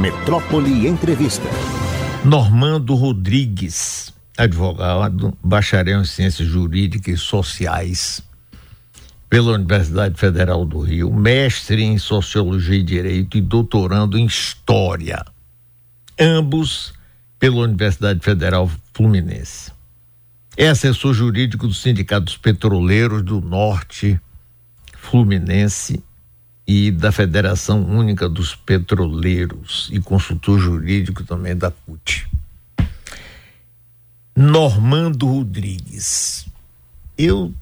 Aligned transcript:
Metrópole 0.00 0.88
Entrevista. 0.88 1.46
Normando 2.24 2.94
Rodrigues, 2.94 4.14
advogado, 4.34 5.36
bacharel 5.44 6.00
em 6.00 6.06
Ciências 6.06 6.48
Jurídicas 6.48 7.16
e 7.16 7.18
Sociais 7.18 8.22
pela 9.28 9.52
Universidade 9.52 10.18
Federal 10.18 10.64
do 10.64 10.80
Rio, 10.80 11.12
mestre 11.12 11.82
em 11.82 11.98
Sociologia 11.98 12.78
e 12.78 12.82
Direito 12.82 13.36
e 13.36 13.42
doutorando 13.42 14.16
em 14.16 14.24
História, 14.24 15.22
ambos 16.18 16.94
pela 17.38 17.58
Universidade 17.58 18.20
Federal 18.20 18.70
Fluminense. 18.94 19.70
É 20.56 20.68
assessor 20.68 21.12
jurídico 21.12 21.68
do 21.68 21.74
Sindicato 21.74 22.24
dos 22.24 22.38
Petroleiros 22.38 23.22
do 23.22 23.38
Norte 23.42 24.18
Fluminense 24.94 26.02
e 26.72 26.92
da 26.92 27.10
Federação 27.10 27.84
Única 27.84 28.28
dos 28.28 28.54
Petroleiros 28.54 29.90
e 29.92 29.98
consultor 29.98 30.56
jurídico 30.60 31.24
também 31.24 31.56
da 31.56 31.72
CUT. 31.72 32.30
Normando 34.36 35.26
Rodrigues. 35.26 36.46
Eu 37.18 37.52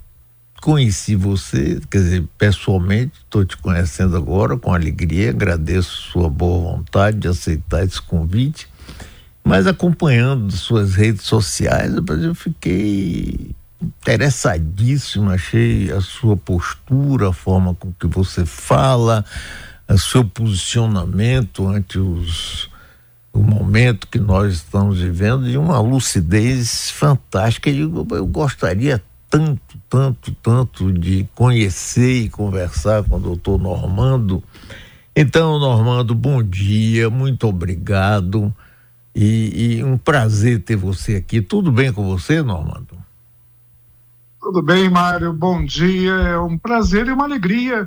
conheci 0.61 1.15
você, 1.17 1.81
quer 1.91 1.99
dizer, 2.01 2.29
pessoalmente, 2.37 3.15
estou 3.21 3.47
te 3.47 3.57
conhecendo 3.57 4.15
agora 4.15 4.59
com 4.59 4.75
alegria, 4.75 5.31
agradeço 5.31 6.11
sua 6.13 6.29
boa 6.29 6.77
vontade 6.77 7.17
de 7.17 7.29
aceitar 7.29 7.83
esse 7.83 8.03
convite, 8.03 8.69
mas 9.43 9.67
acompanhando 9.67 10.53
suas 10.53 10.95
redes 10.95 11.23
sociais, 11.23 11.95
eu 11.95 12.35
fiquei 12.35 13.57
interessadíssimo, 13.81 15.31
achei 15.31 15.91
a 15.93 16.01
sua 16.01 16.37
postura, 16.37 17.31
a 17.31 17.33
forma 17.33 17.75
com 17.75 17.93
que 17.93 18.07
você 18.07 18.45
fala, 18.45 19.25
o 19.89 19.99
seu 19.99 20.25
posicionamento 20.25 21.67
ante 21.67 21.99
os, 21.99 22.69
o 23.33 23.39
momento 23.39 24.09
que 24.09 24.19
nós 24.19 24.55
estamos 24.55 25.01
vivendo 25.01 25.49
de 25.49 25.57
uma 25.57 25.81
lucidez 25.81 26.91
fantástica. 26.91 27.71
Eu, 27.71 28.07
eu 28.11 28.27
gostaria 28.27 29.03
tanto, 29.31 29.79
tanto, 29.89 30.33
tanto 30.43 30.93
de 30.93 31.29
conhecer 31.35 32.23
e 32.23 32.29
conversar 32.29 33.05
com 33.05 33.17
o 33.17 33.21
doutor 33.21 33.59
Normando. 33.59 34.43
Então, 35.15 35.59
Normando, 35.59 36.15
bom 36.15 36.43
dia, 36.43 37.09
muito 37.11 37.47
obrigado 37.47 38.55
e, 39.15 39.77
e 39.79 39.85
um 39.85 39.97
prazer 39.97 40.63
ter 40.63 40.77
você 40.77 41.17
aqui. 41.17 41.41
Tudo 41.41 41.73
bem 41.73 41.93
com 41.93 42.05
você, 42.05 42.43
Normando? 42.43 43.08
Tudo 44.49 44.63
bem, 44.63 44.89
Mário? 44.89 45.31
Bom 45.31 45.63
dia. 45.63 46.11
É 46.11 46.39
um 46.39 46.57
prazer 46.57 47.07
e 47.07 47.13
uma 47.13 47.25
alegria, 47.25 47.87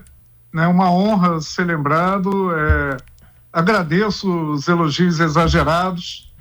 né? 0.54 0.67
Uma 0.67 0.92
honra 0.92 1.42
ser 1.42 1.64
lembrado. 1.64 2.52
É... 2.56 2.98
Agradeço 3.52 4.52
os 4.52 4.67
elogios 4.67 5.20
exagerados, 5.20 6.32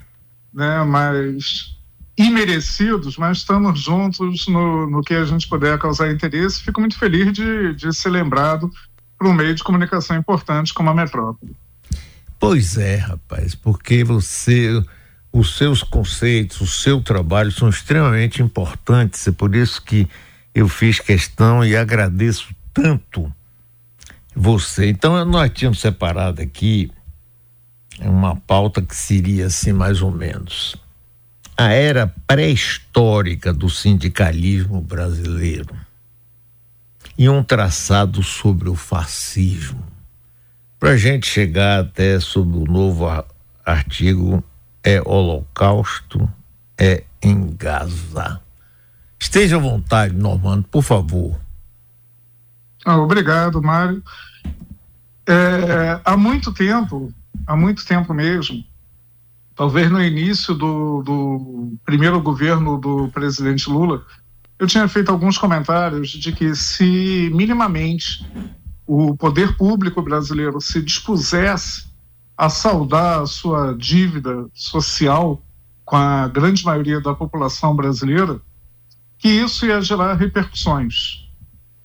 né? 0.53 0.83
Mas 0.83 1.75
imerecidos, 2.15 3.17
mas 3.17 3.39
estamos 3.39 3.79
juntos 3.79 4.47
no, 4.47 4.87
no 4.87 5.01
que 5.01 5.15
a 5.15 5.25
gente 5.25 5.49
puder 5.49 5.79
causar 5.79 6.11
interesse. 6.11 6.61
Fico 6.61 6.79
muito 6.79 6.99
feliz 6.99 7.33
de, 7.33 7.73
de 7.73 7.91
ser 7.91 8.11
lembrado 8.11 8.69
por 9.17 9.25
um 9.25 9.33
meio 9.33 9.55
de 9.55 9.63
comunicação 9.63 10.15
importante 10.15 10.71
como 10.71 10.91
a 10.91 10.93
Metrópole. 10.93 11.55
Pois 12.39 12.77
é, 12.77 12.97
rapaz, 12.97 13.55
porque 13.55 14.03
você 14.03 14.85
os 15.31 15.57
seus 15.57 15.81
conceitos, 15.81 16.59
o 16.61 16.67
seu 16.67 17.01
trabalho 17.01 17.51
são 17.51 17.69
extremamente 17.69 18.41
importantes. 18.41 19.25
É 19.27 19.31
por 19.31 19.55
isso 19.55 19.81
que 19.81 20.07
eu 20.53 20.67
fiz 20.67 20.99
questão 20.99 21.63
e 21.63 21.75
agradeço 21.75 22.53
tanto 22.73 23.31
você. 24.35 24.89
Então, 24.89 25.23
nós 25.25 25.51
tínhamos 25.53 25.79
separado 25.79 26.41
aqui 26.41 26.91
uma 27.99 28.35
pauta 28.35 28.81
que 28.81 28.95
seria 28.95 29.47
assim, 29.47 29.71
mais 29.71 30.01
ou 30.01 30.11
menos. 30.11 30.75
A 31.55 31.71
era 31.71 32.13
pré-histórica 32.25 33.53
do 33.53 33.69
sindicalismo 33.69 34.81
brasileiro 34.81 35.75
e 37.17 37.29
um 37.29 37.43
traçado 37.43 38.23
sobre 38.23 38.69
o 38.69 38.75
fascismo. 38.75 39.85
Para 40.79 40.91
a 40.91 40.97
gente 40.97 41.27
chegar 41.27 41.81
até 41.81 42.19
sobre 42.19 42.57
o 42.57 42.65
novo 42.65 43.05
artigo 43.63 44.43
é 44.83 45.01
holocausto, 45.05 46.29
é 46.77 47.03
em 47.21 47.55
Gaza. 47.55 48.41
Esteja 49.19 49.57
à 49.57 49.59
vontade, 49.59 50.15
Normando, 50.15 50.63
por 50.63 50.81
favor. 50.81 51.39
Ah, 52.85 52.97
obrigado, 52.97 53.61
Mário. 53.61 54.03
É, 55.27 56.01
há 56.03 56.17
muito 56.17 56.51
tempo, 56.51 57.13
há 57.45 57.55
muito 57.55 57.85
tempo 57.85 58.13
mesmo, 58.13 58.63
talvez 59.55 59.91
no 59.91 60.03
início 60.03 60.55
do, 60.55 61.03
do 61.03 61.77
primeiro 61.85 62.19
governo 62.19 62.79
do 62.79 63.07
presidente 63.09 63.69
Lula, 63.69 64.03
eu 64.57 64.65
tinha 64.65 64.87
feito 64.87 65.11
alguns 65.11 65.37
comentários 65.37 66.09
de 66.09 66.31
que 66.31 66.55
se 66.55 67.29
minimamente 67.33 68.25
o 68.87 69.15
poder 69.15 69.55
público 69.55 70.01
brasileiro 70.01 70.59
se 70.59 70.81
dispusesse 70.81 71.90
a 72.41 72.49
saldar 72.49 73.21
a 73.21 73.27
sua 73.27 73.75
dívida 73.77 74.47
social 74.51 75.45
com 75.85 75.95
a 75.95 76.27
grande 76.27 76.65
maioria 76.65 76.99
da 76.99 77.13
população 77.13 77.75
brasileira, 77.75 78.41
que 79.19 79.27
isso 79.27 79.63
ia 79.63 79.79
gerar 79.79 80.15
repercussões. 80.15 81.29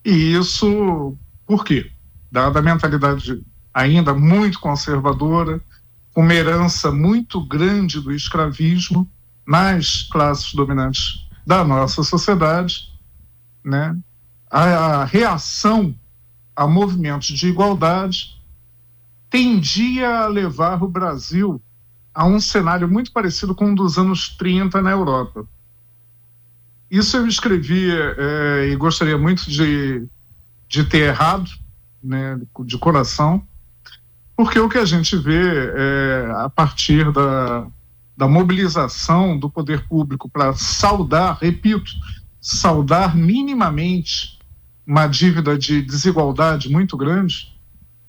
E 0.03 0.33
isso, 0.35 1.15
por 1.47 1.63
quê? 1.63 1.93
Dada 2.33 2.61
a 2.61 2.63
mentalidade 2.63 3.45
ainda 3.75 4.15
muito 4.15 4.59
conservadora, 4.59 5.61
uma 6.17 6.33
herança 6.33 6.91
muito 6.91 7.45
grande 7.45 8.01
do 8.01 8.11
escravismo 8.11 9.07
nas 9.47 10.05
classes 10.05 10.55
dominantes 10.55 11.29
da 11.47 11.63
nossa 11.65 12.03
sociedade, 12.03 12.99
né? 13.63 13.95
a, 14.51 14.63
a 14.63 15.05
reação 15.05 15.95
a 16.57 16.67
movimentos 16.67 17.29
de 17.29 17.47
igualdade 17.47 18.36
tendia 19.37 20.21
a 20.21 20.29
levar 20.29 20.83
o 20.83 20.89
Brasil 20.89 21.61
a 22.15 22.25
um 22.25 22.41
cenário 22.41 22.89
muito 22.89 23.13
parecido 23.13 23.55
com 23.55 23.71
o 23.71 23.75
dos 23.75 23.99
anos 23.99 24.31
30 24.31 24.81
na 24.81 24.93
Europa. 24.93 25.47
Isso 26.91 27.19
eu 27.19 27.27
escrevi 27.27 27.91
é, 27.91 28.71
e 28.71 28.77
gostaria 28.77 29.19
muito 29.19 29.51
de, 29.51 30.09
de 30.67 30.85
ter 30.85 31.09
errado, 31.09 31.51
né, 32.03 32.41
de 32.65 32.79
coração, 32.79 33.47
porque 34.35 34.59
o 34.59 34.71
que 34.71 34.79
a 34.79 34.87
gente 34.87 35.15
vê 35.17 35.71
é, 35.75 36.33
a 36.37 36.49
partir 36.49 37.13
da, 37.13 37.67
da 38.17 38.27
mobilização 38.27 39.39
do 39.39 39.51
poder 39.51 39.87
público 39.87 40.31
para 40.31 40.55
saudar, 40.55 41.37
repito, 41.43 41.91
saudar 42.41 43.15
minimamente 43.15 44.39
uma 44.87 45.07
dívida 45.07 45.59
de 45.59 45.83
desigualdade 45.83 46.71
muito 46.71 46.97
grande, 46.97 47.55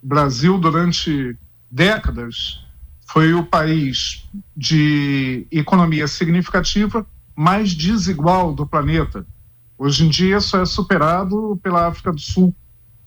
Brasil, 0.01 0.57
durante 0.57 1.37
décadas, 1.69 2.65
foi 3.07 3.33
o 3.33 3.45
país 3.45 4.27
de 4.55 5.47
economia 5.51 6.07
significativa 6.07 7.05
mais 7.35 7.73
desigual 7.73 8.53
do 8.53 8.65
planeta. 8.65 9.25
Hoje 9.77 10.05
em 10.05 10.09
dia, 10.09 10.39
só 10.39 10.61
é 10.61 10.65
superado 10.65 11.59
pela 11.61 11.87
África 11.87 12.11
do 12.11 12.19
Sul 12.19 12.55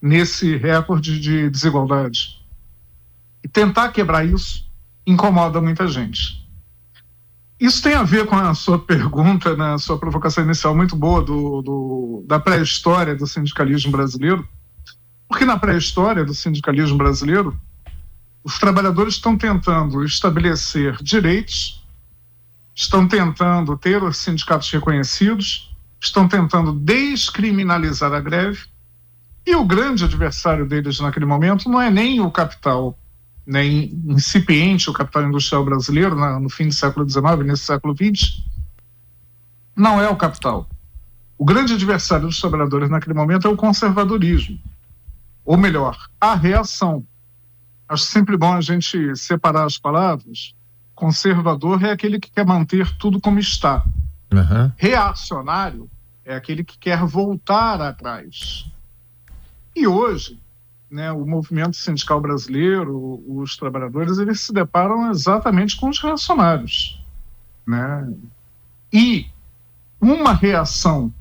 nesse 0.01 0.55
recorde 0.57 1.19
de 1.19 1.49
desigualdade. 1.49 2.41
E 3.43 3.47
tentar 3.47 3.89
quebrar 3.89 4.25
isso 4.25 4.69
incomoda 5.05 5.61
muita 5.61 5.87
gente. 5.87 6.41
Isso 7.59 7.83
tem 7.83 7.93
a 7.93 8.03
ver 8.03 8.25
com 8.25 8.35
a 8.35 8.53
sua 8.55 8.79
pergunta, 8.79 9.55
na 9.55 9.73
né, 9.73 9.77
sua 9.77 9.99
provocação 9.99 10.43
inicial 10.43 10.75
muito 10.75 10.95
boa 10.95 11.21
do, 11.21 11.61
do 11.61 12.23
da 12.25 12.39
pré-história 12.39 13.15
do 13.15 13.27
sindicalismo 13.27 13.91
brasileiro 13.91 14.47
porque 15.31 15.45
na 15.45 15.57
pré-história 15.57 16.25
do 16.25 16.33
sindicalismo 16.35 16.97
brasileiro, 16.97 17.57
os 18.43 18.59
trabalhadores 18.59 19.13
estão 19.13 19.37
tentando 19.37 20.03
estabelecer 20.03 20.97
direitos, 21.01 21.81
estão 22.75 23.07
tentando 23.07 23.77
ter 23.77 24.03
os 24.03 24.17
sindicatos 24.17 24.69
reconhecidos, 24.69 25.73
estão 26.01 26.27
tentando 26.27 26.73
descriminalizar 26.73 28.11
a 28.11 28.19
greve, 28.19 28.65
e 29.47 29.55
o 29.55 29.63
grande 29.63 30.03
adversário 30.03 30.67
deles 30.67 30.99
naquele 30.99 31.25
momento 31.25 31.69
não 31.69 31.81
é 31.81 31.89
nem 31.89 32.19
o 32.19 32.29
capital, 32.29 32.99
nem 33.47 34.03
incipiente 34.09 34.89
o 34.89 34.93
capital 34.93 35.23
industrial 35.23 35.63
brasileiro 35.63 36.13
no 36.41 36.49
fim 36.49 36.67
do 36.67 36.73
século 36.73 37.09
XIX, 37.09 37.45
nesse 37.45 37.63
século 37.63 37.95
XX, 37.95 38.43
não 39.77 40.01
é 40.01 40.09
o 40.09 40.15
capital. 40.17 40.69
O 41.37 41.45
grande 41.45 41.73
adversário 41.73 42.27
dos 42.27 42.41
trabalhadores 42.41 42.89
naquele 42.89 43.13
momento 43.13 43.47
é 43.47 43.49
o 43.49 43.55
conservadorismo 43.55 44.59
ou 45.45 45.57
melhor, 45.57 45.97
a 46.19 46.35
reação. 46.35 47.05
Acho 47.87 48.03
sempre 48.05 48.37
bom 48.37 48.53
a 48.53 48.61
gente 48.61 49.15
separar 49.15 49.65
as 49.65 49.77
palavras. 49.77 50.55
Conservador 50.95 51.83
é 51.83 51.91
aquele 51.91 52.19
que 52.19 52.31
quer 52.31 52.45
manter 52.45 52.95
tudo 52.97 53.19
como 53.19 53.39
está. 53.39 53.83
Uhum. 54.31 54.71
Reacionário 54.77 55.89
é 56.23 56.35
aquele 56.35 56.63
que 56.63 56.77
quer 56.77 57.03
voltar 57.05 57.81
atrás. 57.81 58.71
E 59.75 59.87
hoje, 59.87 60.39
né, 60.89 61.11
o 61.11 61.25
movimento 61.25 61.75
sindical 61.75 62.21
brasileiro, 62.21 63.23
os 63.27 63.57
trabalhadores, 63.57 64.17
eles 64.17 64.41
se 64.41 64.53
deparam 64.53 65.09
exatamente 65.09 65.75
com 65.77 65.89
os 65.89 65.99
reacionários. 65.99 67.03
Né? 67.65 68.13
E 68.91 69.27
uma 69.99 70.33
reação 70.33 71.13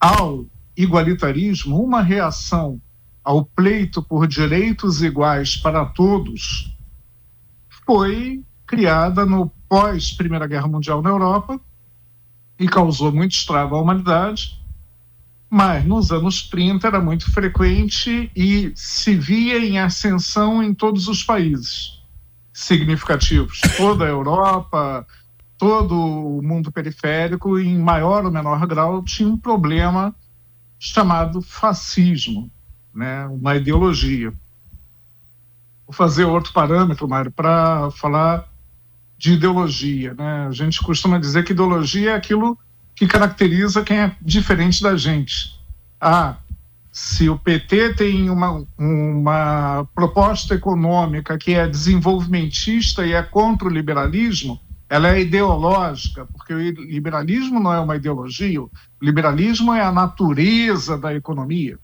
ao 0.00 0.46
igualitarismo, 0.76 1.82
uma 1.82 2.02
reação 2.02 2.80
ao 3.24 3.44
pleito 3.44 4.02
por 4.02 4.26
direitos 4.26 5.02
iguais 5.02 5.56
para 5.56 5.84
todos, 5.84 6.76
foi 7.86 8.42
criada 8.66 9.24
no 9.26 9.50
pós 9.68 10.12
Primeira 10.12 10.46
Guerra 10.46 10.68
Mundial 10.68 11.02
na 11.02 11.10
Europa 11.10 11.60
e 12.58 12.68
causou 12.68 13.12
muito 13.12 13.32
estrago 13.32 13.76
à 13.76 13.80
humanidade 13.80 14.62
mas 15.54 15.84
nos 15.84 16.10
anos 16.10 16.48
30 16.48 16.86
era 16.86 16.98
muito 16.98 17.30
frequente 17.30 18.32
e 18.34 18.72
se 18.74 19.14
via 19.14 19.58
em 19.58 19.78
ascensão 19.78 20.62
em 20.62 20.72
todos 20.72 21.08
os 21.08 21.22
países 21.22 22.02
significativos. 22.54 23.60
Toda 23.76 24.06
a 24.06 24.08
Europa, 24.08 25.06
todo 25.58 25.94
o 25.94 26.40
mundo 26.42 26.72
periférico, 26.72 27.58
em 27.58 27.78
maior 27.78 28.24
ou 28.24 28.32
menor 28.32 28.66
grau, 28.66 29.04
tinha 29.04 29.28
um 29.28 29.36
problema 29.36 30.14
chamado 30.78 31.42
fascismo, 31.42 32.50
né? 32.94 33.26
uma 33.26 33.56
ideologia. 33.56 34.32
Vou 35.86 35.94
fazer 35.94 36.24
outro 36.24 36.52
parâmetro, 36.52 37.08
Mário, 37.08 37.30
para 37.30 37.90
falar 37.92 38.48
de 39.16 39.32
ideologia. 39.32 40.14
Né? 40.14 40.46
A 40.48 40.50
gente 40.50 40.82
costuma 40.82 41.18
dizer 41.18 41.44
que 41.44 41.52
ideologia 41.52 42.10
é 42.10 42.14
aquilo 42.14 42.58
que 42.94 43.06
caracteriza 43.06 43.82
quem 43.82 43.98
é 43.98 44.16
diferente 44.20 44.82
da 44.82 44.96
gente. 44.96 45.60
Ah, 46.00 46.36
se 46.90 47.28
o 47.28 47.38
PT 47.38 47.94
tem 47.94 48.28
uma, 48.28 48.66
uma 48.76 49.88
proposta 49.94 50.54
econômica 50.54 51.38
que 51.38 51.54
é 51.54 51.66
desenvolvimentista 51.66 53.06
e 53.06 53.12
é 53.12 53.22
contra 53.22 53.66
o 53.66 53.70
liberalismo, 53.70 54.60
ela 54.90 55.08
é 55.08 55.22
ideológica, 55.22 56.26
porque 56.26 56.52
o 56.52 56.60
liberalismo 56.60 57.58
não 57.58 57.72
é 57.72 57.80
uma 57.80 57.96
ideologia, 57.96 58.60
o 58.60 58.70
liberalismo 59.00 59.72
é 59.72 59.80
a 59.80 59.90
natureza 59.90 60.98
da 60.98 61.14
economia. 61.14 61.78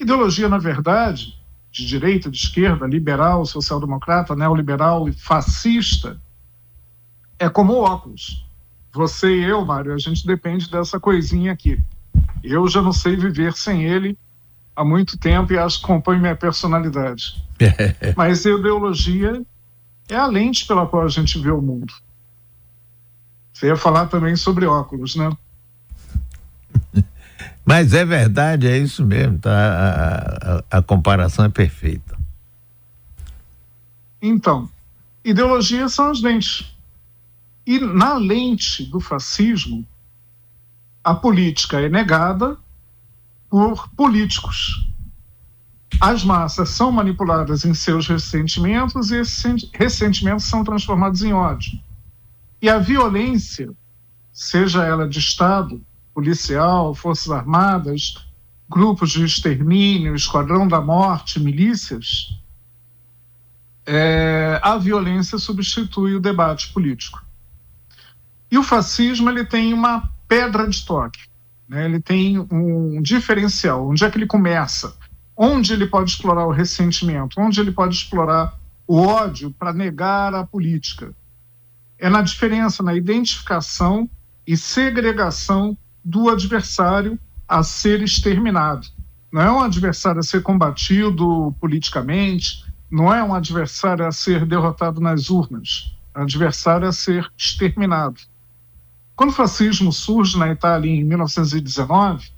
Ideologia, 0.00 0.48
na 0.48 0.56
verdade, 0.56 1.38
de 1.70 1.86
direita, 1.86 2.30
de 2.30 2.38
esquerda, 2.38 2.86
liberal, 2.86 3.44
social-democrata, 3.44 4.34
neoliberal 4.34 5.06
e 5.06 5.12
fascista, 5.12 6.18
é 7.38 7.50
como 7.50 7.74
óculos. 7.74 8.46
Você 8.92 9.28
e 9.28 9.44
eu, 9.44 9.64
Mário, 9.64 9.94
a 9.94 9.98
gente 9.98 10.26
depende 10.26 10.70
dessa 10.70 10.98
coisinha 10.98 11.52
aqui. 11.52 11.78
Eu 12.42 12.66
já 12.66 12.80
não 12.80 12.92
sei 12.92 13.14
viver 13.14 13.52
sem 13.52 13.84
ele 13.84 14.18
há 14.74 14.84
muito 14.84 15.18
tempo 15.18 15.52
e 15.52 15.58
acho 15.58 15.80
que 15.80 15.86
compõe 15.86 16.18
minha 16.18 16.34
personalidade. 16.34 17.40
Mas 18.16 18.44
a 18.46 18.50
ideologia 18.50 19.42
é 20.08 20.16
a 20.16 20.26
lente 20.26 20.66
pela 20.66 20.86
qual 20.86 21.04
a 21.04 21.08
gente 21.08 21.38
vê 21.38 21.50
o 21.50 21.60
mundo. 21.60 21.92
Você 23.52 23.66
ia 23.66 23.76
falar 23.76 24.06
também 24.06 24.34
sobre 24.34 24.64
óculos, 24.64 25.14
né? 25.14 25.30
Mas 27.70 27.94
é 27.94 28.04
verdade, 28.04 28.66
é 28.66 28.76
isso 28.76 29.06
mesmo, 29.06 29.38
tá? 29.38 29.52
A, 29.52 30.76
a, 30.76 30.78
a 30.78 30.82
comparação 30.82 31.44
é 31.44 31.48
perfeita. 31.48 32.18
Então, 34.20 34.68
ideologia 35.24 35.88
são 35.88 36.10
as 36.10 36.20
lentes. 36.20 36.76
E 37.64 37.78
na 37.78 38.14
lente 38.14 38.84
do 38.86 38.98
fascismo, 38.98 39.86
a 41.04 41.14
política 41.14 41.80
é 41.80 41.88
negada 41.88 42.58
por 43.48 43.88
políticos. 43.90 44.90
As 46.00 46.24
massas 46.24 46.70
são 46.70 46.90
manipuladas 46.90 47.64
em 47.64 47.72
seus 47.72 48.08
ressentimentos 48.08 49.12
e 49.12 49.18
esses 49.18 49.70
ressentimentos 49.72 50.46
são 50.46 50.64
transformados 50.64 51.22
em 51.22 51.32
ódio. 51.32 51.78
E 52.60 52.68
a 52.68 52.80
violência, 52.80 53.70
seja 54.32 54.84
ela 54.84 55.08
de 55.08 55.20
Estado, 55.20 55.80
policial, 56.14 56.94
Forças 56.94 57.30
Armadas, 57.30 58.14
grupos 58.68 59.10
de 59.10 59.24
extermínio, 59.24 60.14
Esquadrão 60.14 60.66
da 60.68 60.80
Morte, 60.80 61.40
milícias, 61.40 62.40
é, 63.84 64.60
a 64.62 64.78
violência 64.78 65.38
substitui 65.38 66.14
o 66.14 66.20
debate 66.20 66.72
político. 66.72 67.24
E 68.50 68.56
o 68.56 68.62
fascismo 68.62 69.28
ele 69.28 69.44
tem 69.44 69.74
uma 69.74 70.08
pedra 70.28 70.68
de 70.68 70.84
toque, 70.84 71.20
né? 71.68 71.84
ele 71.86 72.00
tem 72.00 72.38
um 72.38 73.02
diferencial. 73.02 73.88
Onde 73.88 74.04
é 74.04 74.10
que 74.10 74.18
ele 74.18 74.26
começa? 74.26 74.96
Onde 75.36 75.72
ele 75.72 75.86
pode 75.86 76.10
explorar 76.10 76.46
o 76.46 76.52
ressentimento? 76.52 77.40
Onde 77.40 77.60
ele 77.60 77.72
pode 77.72 77.94
explorar 77.96 78.58
o 78.86 79.00
ódio 79.00 79.50
para 79.52 79.72
negar 79.72 80.34
a 80.34 80.44
política? 80.44 81.12
É 81.98 82.08
na 82.08 82.22
diferença, 82.22 82.82
na 82.82 82.94
identificação 82.94 84.08
e 84.46 84.56
segregação 84.56 85.76
do 86.04 86.28
adversário 86.28 87.18
a 87.48 87.62
ser 87.62 88.02
exterminado. 88.02 88.86
Não 89.32 89.42
é 89.42 89.50
um 89.50 89.60
adversário 89.60 90.20
a 90.20 90.22
ser 90.22 90.42
combatido 90.42 91.54
politicamente, 91.60 92.64
não 92.90 93.12
é 93.12 93.22
um 93.22 93.34
adversário 93.34 94.06
a 94.06 94.12
ser 94.12 94.44
derrotado 94.44 95.00
nas 95.00 95.30
urnas, 95.30 95.96
é 96.14 96.18
um 96.18 96.22
adversário 96.22 96.88
a 96.88 96.92
ser 96.92 97.30
exterminado. 97.36 98.20
Quando 99.14 99.30
o 99.30 99.34
fascismo 99.34 99.92
surge 99.92 100.38
na 100.38 100.50
Itália 100.50 100.90
em 100.90 101.04
1919, 101.04 102.30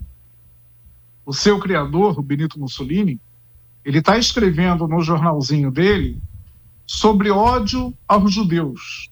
o 1.24 1.32
seu 1.32 1.58
criador, 1.58 2.18
o 2.18 2.22
Benito 2.22 2.58
Mussolini, 2.58 3.20
ele 3.84 3.98
está 3.98 4.18
escrevendo 4.18 4.86
no 4.86 5.00
jornalzinho 5.00 5.70
dele 5.70 6.20
sobre 6.86 7.30
ódio 7.30 7.94
aos 8.06 8.32
judeus, 8.32 9.10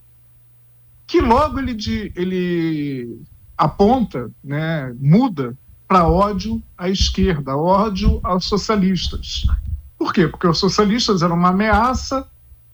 que 1.07 1.21
logo 1.21 1.59
ele, 1.59 2.13
ele 2.15 3.23
aponta, 3.61 4.31
né, 4.43 4.97
muda 4.99 5.55
para 5.87 6.09
ódio 6.09 6.63
à 6.79 6.89
esquerda, 6.89 7.55
ódio 7.55 8.19
aos 8.23 8.47
socialistas. 8.47 9.45
Por 9.99 10.15
quê? 10.15 10.27
Porque 10.27 10.47
os 10.47 10.59
socialistas 10.59 11.21
eram 11.21 11.37
uma 11.37 11.51
ameaça 11.51 12.27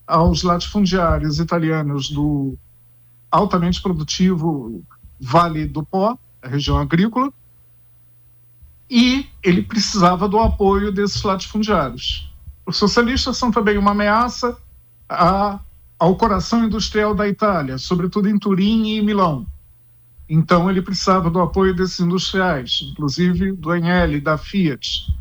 aos 0.07 0.45
latifundiários 0.45 1.41
italianos 1.41 2.09
do 2.09 2.57
altamente 3.29 3.83
produtivo 3.83 4.81
Vale 5.21 5.67
do 5.67 5.83
Pó, 5.83 6.17
a 6.41 6.47
região 6.47 6.79
agrícola, 6.79 7.33
e 8.89 9.27
ele 9.43 9.63
precisava 9.63 10.29
do 10.29 10.39
apoio 10.39 10.93
desses 10.93 11.21
latifundiários. 11.25 12.33
Os 12.65 12.77
socialistas 12.77 13.37
são 13.37 13.51
também 13.51 13.77
uma 13.77 13.91
ameaça 13.91 14.57
a, 15.09 15.59
ao 15.99 16.15
coração 16.15 16.65
industrial 16.65 17.13
da 17.13 17.27
Itália, 17.27 17.77
sobretudo 17.77 18.29
em 18.29 18.39
Turim 18.39 18.87
e 18.87 19.03
Milão. 19.03 19.45
Então 20.29 20.69
ele 20.69 20.83
precisava 20.83 21.31
do 21.31 21.41
apoio 21.41 21.75
desses 21.75 22.01
industriais, 22.01 22.81
inclusive 22.91 23.53
do 23.53 23.75
Enel 23.75 24.21
da 24.21 24.37
Fiat. 24.37 25.15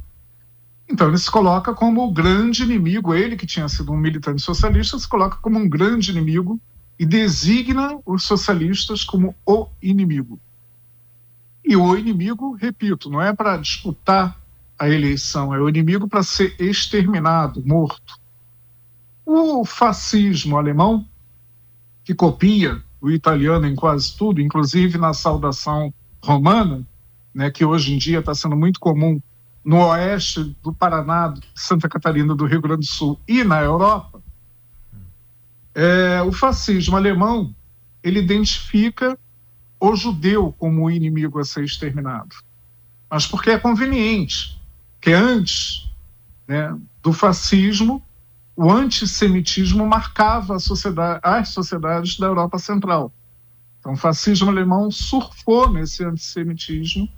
Então 0.89 1.07
ele 1.07 1.17
se 1.17 1.29
coloca 1.29 1.73
como 1.73 2.03
o 2.03 2.11
grande 2.11 2.63
inimigo, 2.63 3.13
ele 3.13 3.35
que 3.35 3.45
tinha 3.45 3.67
sido 3.67 3.91
um 3.91 3.97
militante 3.97 4.41
socialista, 4.41 4.97
se 4.97 5.07
coloca 5.07 5.37
como 5.37 5.59
um 5.59 5.69
grande 5.69 6.11
inimigo 6.11 6.59
e 6.97 7.05
designa 7.05 7.99
os 8.05 8.23
socialistas 8.23 9.03
como 9.03 9.35
o 9.45 9.67
inimigo. 9.81 10.39
E 11.63 11.75
o 11.75 11.97
inimigo, 11.97 12.53
repito, 12.53 13.09
não 13.09 13.21
é 13.21 13.33
para 13.33 13.57
disputar 13.57 14.39
a 14.77 14.89
eleição, 14.89 15.53
é 15.53 15.59
o 15.59 15.67
inimigo 15.67 16.07
para 16.07 16.21
ser 16.21 16.55
exterminado, 16.59 17.63
morto. 17.65 18.19
O 19.25 19.65
fascismo 19.65 20.57
alemão, 20.57 21.07
que 22.03 22.13
copia 22.13 22.83
o 23.05 23.11
italiano 23.11 23.67
em 23.67 23.75
quase 23.75 24.17
tudo, 24.17 24.41
inclusive 24.41 24.97
na 24.97 25.13
saudação 25.13 25.93
romana, 26.23 26.85
né, 27.33 27.51
que 27.51 27.63
hoje 27.63 27.93
em 27.93 27.97
dia 27.99 28.19
está 28.19 28.33
sendo 28.33 28.55
muito 28.55 28.79
comum 28.79 29.21
no 29.63 29.77
oeste 29.89 30.55
do 30.63 30.73
Paraná, 30.73 31.33
Santa 31.53 31.87
Catarina, 31.87 32.33
do 32.33 32.45
Rio 32.45 32.61
Grande 32.61 32.81
do 32.81 32.85
Sul 32.85 33.19
e 33.27 33.43
na 33.43 33.61
Europa, 33.61 34.21
é, 35.73 36.21
o 36.23 36.31
fascismo 36.31 36.95
alemão 36.95 37.53
ele 38.01 38.19
identifica 38.19 39.17
o 39.79 39.95
judeu 39.95 40.53
como 40.57 40.85
o 40.85 40.91
inimigo 40.91 41.39
a 41.39 41.43
ser 41.43 41.63
exterminado, 41.63 42.35
mas 43.09 43.27
porque 43.27 43.51
é 43.51 43.59
conveniente, 43.59 44.59
que 44.99 45.11
antes 45.11 45.91
né, 46.47 46.75
do 47.03 47.13
fascismo 47.13 48.01
o 48.55 48.71
antissemitismo 48.71 49.85
marcava 49.85 50.59
sociedade, 50.59 51.19
as 51.21 51.49
sociedades 51.49 52.17
da 52.17 52.27
Europa 52.27 52.57
Central. 52.57 53.11
Então, 53.79 53.93
o 53.93 53.97
fascismo 53.97 54.49
alemão 54.49 54.89
surfou 54.89 55.69
nesse 55.69 56.03
antissemitismo, 56.03 57.09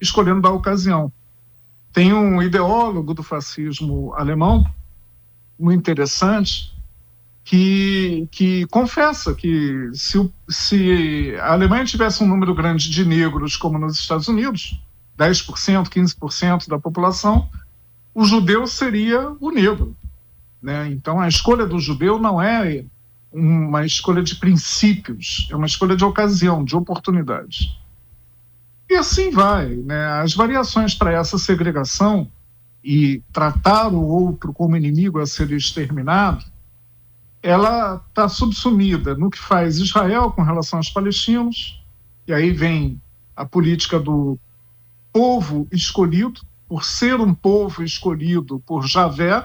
escolhendo 0.00 0.42
da 0.42 0.50
ocasião. 0.50 1.12
Tem 1.92 2.12
um 2.12 2.42
ideólogo 2.42 3.14
do 3.14 3.22
fascismo 3.22 4.12
alemão, 4.14 4.64
muito 5.58 5.80
interessante, 5.80 6.72
que, 7.44 8.28
que 8.30 8.66
confessa 8.66 9.34
que 9.34 9.90
se, 9.92 10.30
se 10.48 11.34
a 11.40 11.52
Alemanha 11.52 11.84
tivesse 11.84 12.22
um 12.22 12.28
número 12.28 12.54
grande 12.54 12.88
de 12.88 13.04
negros 13.04 13.56
como 13.56 13.78
nos 13.78 13.98
Estados 13.98 14.28
Unidos, 14.28 14.80
10%, 15.18 15.88
15% 15.88 16.68
da 16.68 16.78
população, 16.78 17.48
o 18.14 18.24
judeu 18.24 18.66
seria 18.66 19.34
o 19.40 19.50
negro. 19.50 19.96
Né? 20.62 20.88
Então, 20.90 21.20
a 21.20 21.26
escolha 21.26 21.66
do 21.66 21.78
judeu 21.78 22.18
não 22.18 22.40
é 22.40 22.84
uma 23.32 23.84
escolha 23.84 24.22
de 24.22 24.36
princípios, 24.36 25.48
é 25.50 25.56
uma 25.56 25.66
escolha 25.66 25.96
de 25.96 26.04
ocasião, 26.04 26.64
de 26.64 26.76
oportunidade. 26.76 27.78
E 28.88 28.94
assim 28.94 29.30
vai. 29.30 29.68
Né? 29.68 30.06
As 30.20 30.34
variações 30.34 30.94
para 30.94 31.12
essa 31.12 31.38
segregação 31.38 32.30
e 32.84 33.22
tratar 33.32 33.88
o 33.88 34.06
outro 34.06 34.52
como 34.52 34.76
inimigo 34.76 35.18
a 35.18 35.26
ser 35.26 35.50
exterminado, 35.50 36.44
ela 37.42 38.04
está 38.08 38.28
subsumida 38.28 39.14
no 39.16 39.30
que 39.30 39.38
faz 39.38 39.78
Israel 39.78 40.30
com 40.30 40.42
relação 40.42 40.78
aos 40.78 40.90
palestinos, 40.90 41.82
e 42.26 42.32
aí 42.32 42.52
vem 42.52 43.00
a 43.34 43.44
política 43.44 43.98
do 43.98 44.38
povo 45.12 45.66
escolhido, 45.72 46.40
por 46.68 46.84
ser 46.84 47.20
um 47.20 47.34
povo 47.34 47.82
escolhido 47.82 48.60
por 48.60 48.86
Javé, 48.86 49.44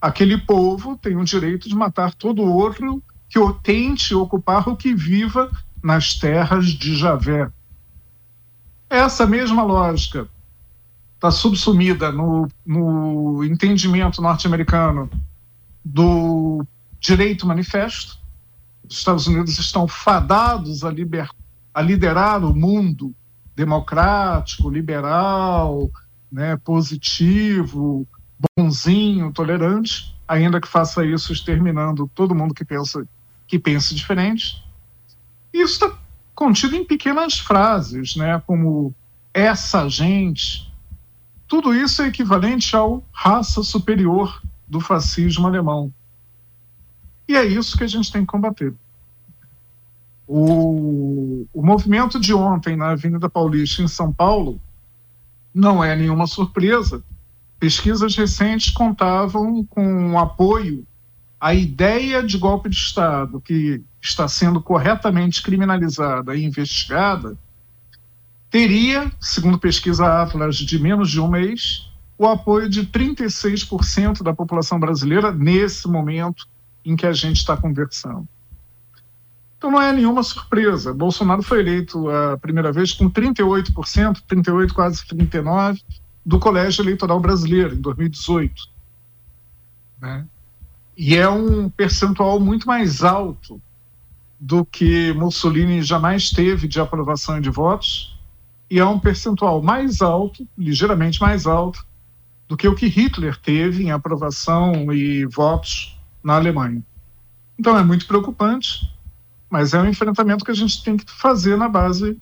aquele 0.00 0.38
povo 0.38 0.96
tem 0.96 1.16
o 1.16 1.24
direito 1.24 1.68
de 1.68 1.74
matar 1.74 2.14
todo 2.14 2.42
outro 2.42 3.02
que 3.28 3.38
o 3.38 3.52
tente 3.52 4.14
ocupar 4.14 4.68
ou 4.68 4.76
que 4.76 4.94
viva 4.94 5.50
nas 5.82 6.14
terras 6.14 6.66
de 6.66 6.96
Javé. 6.96 7.50
Essa 8.88 9.26
mesma 9.26 9.62
lógica 9.62 10.28
está 11.14 11.30
subsumida 11.30 12.10
no, 12.10 12.48
no 12.64 13.44
entendimento 13.44 14.22
norte-americano 14.22 15.10
do 15.84 16.64
direito 17.00 17.46
manifesto. 17.46 18.18
Os 18.88 18.96
Estados 18.96 19.26
Unidos 19.26 19.58
estão 19.58 19.86
fadados 19.86 20.84
a, 20.84 20.90
liber, 20.90 21.28
a 21.74 21.82
liderar 21.82 22.42
o 22.44 22.54
mundo 22.54 23.14
democrático, 23.54 24.70
liberal, 24.70 25.90
né, 26.30 26.56
positivo, 26.56 28.06
bonzinho, 28.56 29.32
tolerante, 29.32 30.14
ainda 30.26 30.60
que 30.60 30.68
faça 30.68 31.04
isso 31.04 31.32
exterminando 31.32 32.10
todo 32.14 32.34
mundo 32.34 32.54
que 32.54 32.64
pensa 32.64 33.06
que 33.46 33.58
pense 33.58 33.94
diferente. 33.94 34.62
Isso 35.52 35.72
está 35.72 35.98
contido 36.34 36.76
em 36.76 36.84
pequenas 36.84 37.38
frases, 37.38 38.14
né, 38.14 38.40
como 38.46 38.94
essa 39.32 39.88
gente. 39.88 40.72
Tudo 41.46 41.74
isso 41.74 42.02
é 42.02 42.08
equivalente 42.08 42.76
ao 42.76 43.02
raça 43.10 43.62
superior 43.62 44.42
do 44.68 44.80
fascismo 44.80 45.46
alemão. 45.46 45.92
E 47.26 47.36
é 47.36 47.44
isso 47.44 47.76
que 47.76 47.84
a 47.84 47.88
gente 47.88 48.12
tem 48.12 48.20
que 48.20 48.26
combater. 48.26 48.74
O, 50.26 51.46
o 51.54 51.64
movimento 51.64 52.20
de 52.20 52.34
ontem 52.34 52.76
na 52.76 52.90
Avenida 52.90 53.30
Paulista, 53.30 53.82
em 53.82 53.88
São 53.88 54.12
Paulo, 54.12 54.60
não 55.54 55.82
é 55.82 55.96
nenhuma 55.96 56.26
surpresa. 56.26 57.02
Pesquisas 57.58 58.14
recentes 58.16 58.70
contavam 58.70 59.64
com 59.64 60.12
o 60.12 60.18
apoio 60.18 60.86
à 61.40 61.54
ideia 61.54 62.22
de 62.22 62.38
golpe 62.38 62.68
de 62.68 62.76
Estado, 62.76 63.40
que 63.40 63.82
está 64.00 64.28
sendo 64.28 64.60
corretamente 64.60 65.42
criminalizada 65.42 66.36
e 66.36 66.44
investigada, 66.44 67.36
teria, 68.50 69.10
segundo 69.20 69.58
pesquisa 69.58 70.22
Atlas 70.22 70.56
de 70.56 70.78
menos 70.78 71.10
de 71.10 71.20
um 71.20 71.28
mês, 71.28 71.90
o 72.16 72.26
apoio 72.26 72.68
de 72.68 72.86
36% 72.86 74.22
da 74.22 74.34
população 74.34 74.78
brasileira 74.78 75.32
nesse 75.32 75.88
momento 75.88 76.48
em 76.84 76.96
que 76.96 77.06
a 77.06 77.12
gente 77.12 77.36
está 77.36 77.56
conversando. 77.56 78.26
Então 79.56 79.70
não 79.72 79.82
é 79.82 79.92
nenhuma 79.92 80.22
surpresa. 80.22 80.94
Bolsonaro 80.94 81.42
foi 81.42 81.60
eleito 81.60 82.08
a 82.08 82.38
primeira 82.38 82.72
vez 82.72 82.92
com 82.92 83.10
38%, 83.10 84.22
38 84.26 84.72
quase 84.72 85.04
39 85.06 85.82
do 86.28 86.38
Colégio 86.38 86.82
Eleitoral 86.82 87.18
Brasileiro 87.18 87.74
em 87.74 87.80
2018. 87.80 88.54
Né? 90.00 90.26
E 90.96 91.16
é 91.16 91.28
um 91.28 91.70
percentual 91.70 92.38
muito 92.38 92.66
mais 92.66 93.02
alto 93.02 93.60
do 94.38 94.64
que 94.64 95.12
Mussolini 95.14 95.82
jamais 95.82 96.30
teve 96.30 96.68
de 96.68 96.78
aprovação 96.78 97.40
de 97.40 97.50
votos, 97.50 98.16
e 98.70 98.78
é 98.78 98.84
um 98.84 98.98
percentual 98.98 99.62
mais 99.62 100.02
alto, 100.02 100.46
ligeiramente 100.56 101.20
mais 101.20 101.46
alto, 101.46 101.86
do 102.46 102.56
que 102.56 102.68
o 102.68 102.74
que 102.74 102.86
Hitler 102.86 103.36
teve 103.36 103.84
em 103.84 103.90
aprovação 103.90 104.92
e 104.92 105.24
votos 105.24 105.98
na 106.22 106.34
Alemanha. 106.34 106.82
Então 107.58 107.76
é 107.76 107.82
muito 107.82 108.06
preocupante 108.06 108.96
mas 109.50 109.72
é 109.72 109.80
um 109.80 109.88
enfrentamento 109.88 110.44
que 110.44 110.50
a 110.50 110.54
gente 110.54 110.82
tem 110.82 110.96
que 110.96 111.10
fazer 111.10 111.56
na 111.56 111.68
base 111.68 112.20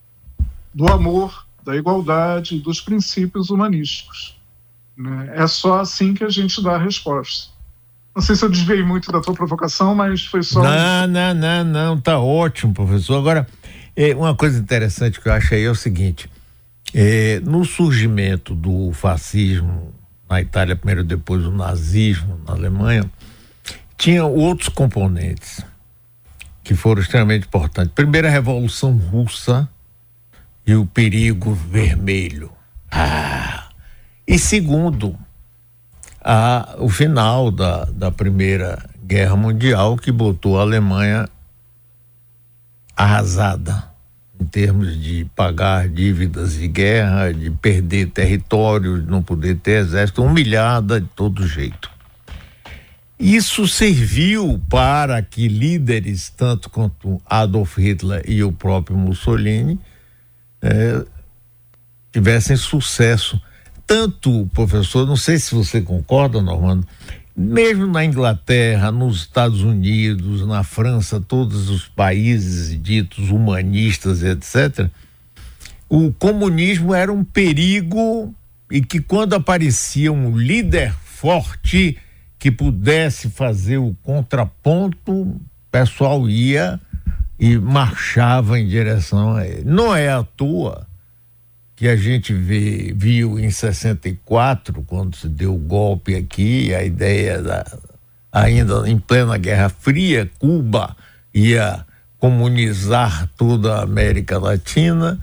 do 0.73 0.87
amor, 0.87 1.46
da 1.67 1.77
igualdade, 1.77 2.61
dos 2.61 2.81
princípios 2.81 3.51
humanísticos. 3.51 4.39
Né? 4.97 5.33
É 5.35 5.47
só 5.49 5.81
assim 5.81 6.15
que 6.15 6.23
a 6.23 6.29
gente 6.29 6.63
dá 6.63 6.77
a 6.77 6.79
resposta. 6.79 7.51
Não 8.15 8.23
sei 8.23 8.37
se 8.37 8.45
eu 8.45 8.49
desviei 8.49 8.83
muito 8.85 9.11
da 9.11 9.21
tua 9.21 9.35
provocação, 9.35 9.95
mas 9.95 10.25
foi 10.25 10.43
só. 10.45 10.63
Não, 10.63 11.07
não, 11.09 11.35
não, 11.35 11.65
não, 11.65 12.01
tá 12.01 12.19
ótimo, 12.19 12.73
professor. 12.73 13.19
Agora, 13.19 13.47
é, 13.95 14.15
uma 14.15 14.35
coisa 14.35 14.59
interessante 14.59 15.21
que 15.21 15.29
eu 15.29 15.33
acho 15.33 15.53
aí 15.53 15.65
é 15.65 15.71
o 15.71 15.75
seguinte: 15.75 16.31
é, 16.95 17.41
no 17.41 17.65
surgimento 17.65 18.55
do 18.55 18.93
fascismo 18.93 19.93
na 20.31 20.41
Itália, 20.41 20.77
primeiro 20.77 21.05
depois 21.05 21.45
o 21.45 21.51
nazismo 21.51 22.41
na 22.47 22.55
Alemanha, 22.55 23.11
tinha 23.99 24.25
outros 24.25 24.69
componentes 24.69 25.63
que 26.65 26.75
foram 26.75 27.03
extremamente 27.03 27.47
importantes. 27.47 27.93
Primeiro, 27.93 28.27
a 28.29 28.31
Revolução 28.31 28.97
Russa 28.97 29.69
e 30.67 30.75
o 30.75 30.85
perigo 30.85 31.55
vermelho. 31.55 32.51
Ah! 32.91 33.69
E 34.27 34.39
segundo, 34.39 35.17
a, 36.21 36.75
o 36.79 36.89
final 36.89 37.51
da, 37.53 37.85
da 37.85 38.11
Primeira 38.11 38.85
Guerra 39.05 39.37
Mundial, 39.37 39.97
que 39.97 40.11
botou 40.11 40.59
a 40.59 40.63
Alemanha 40.63 41.29
arrasada 42.97 43.85
em 44.41 44.45
termos 44.45 45.01
de 45.01 45.25
pagar 45.37 45.89
dívidas 45.89 46.55
de 46.55 46.67
guerra, 46.67 47.33
de 47.33 47.51
perder 47.51 48.11
território, 48.11 49.01
de 49.01 49.09
não 49.09 49.23
poder 49.23 49.57
ter 49.59 49.83
exército, 49.83 50.23
humilhada 50.23 51.01
de 51.01 51.09
todo 51.15 51.47
jeito. 51.47 51.91
Isso 53.19 53.67
serviu 53.67 54.61
para 54.69 55.23
que 55.23 55.49
líderes, 55.49 56.29
tanto 56.29 56.69
quanto 56.69 57.21
Adolf 57.25 57.79
Hitler 57.79 58.23
e 58.29 58.43
o 58.43 58.53
próprio 58.53 58.97
Mussolini, 58.97 59.79
é, 60.67 61.05
tivessem 62.13 62.57
sucesso. 62.57 63.41
Tanto, 63.87 64.49
professor, 64.53 65.07
não 65.07 65.17
sei 65.17 65.39
se 65.39 65.55
você 65.55 65.81
concorda, 65.81 66.43
Normando, 66.43 66.87
mesmo 67.37 67.87
na 67.87 68.05
Inglaterra, 68.05 68.91
nos 68.91 69.19
Estados 69.19 69.63
Unidos, 69.63 70.47
na 70.47 70.65
França, 70.65 71.21
todos 71.21 71.69
os 71.69 71.87
países 71.87 72.81
ditos 72.83 73.31
humanistas, 73.31 74.23
etc., 74.23 74.89
o 75.89 76.13
comunismo 76.13 76.93
era 76.93 77.13
um 77.13 77.23
perigo 77.23 78.35
e 78.71 78.81
que 78.81 79.01
quando 79.01 79.35
aparecia 79.35 80.13
um 80.13 80.37
líder 80.37 80.93
forte, 81.05 81.97
que 82.39 82.51
pudesse 82.51 83.31
fazer 83.31 83.79
o 83.79 83.97
contraponto, 84.03 85.13
o 85.13 85.41
pessoal 85.71 86.29
ia 86.29 86.81
e 87.39 87.59
marchava 87.59 88.59
em 88.59 88.67
direção 88.67 89.37
a 89.37 89.47
ele. 89.47 89.65
Não 89.65 89.95
é 89.95 90.09
à 90.09 90.23
toa 90.23 90.87
que 91.75 91.87
a 91.89 91.97
gente 91.97 92.33
vê, 92.33 92.95
viu 92.97 93.39
em 93.39 93.51
64, 93.51 94.83
quando 94.87 95.15
se 95.15 95.29
deu 95.29 95.55
o 95.55 95.59
golpe 95.59 96.15
aqui, 96.15 96.75
a 96.75 96.83
ideia 96.83 97.43
da, 97.43 97.65
ainda 98.33 98.89
em 98.89 98.99
plena 98.99 99.37
Guerra 99.37 99.69
Fria, 99.69 100.31
Cuba 100.39 100.97
ia 101.35 101.85
comunizar 102.19 103.29
toda 103.37 103.77
a 103.77 103.83
América 103.83 104.39
Latina 104.39 105.21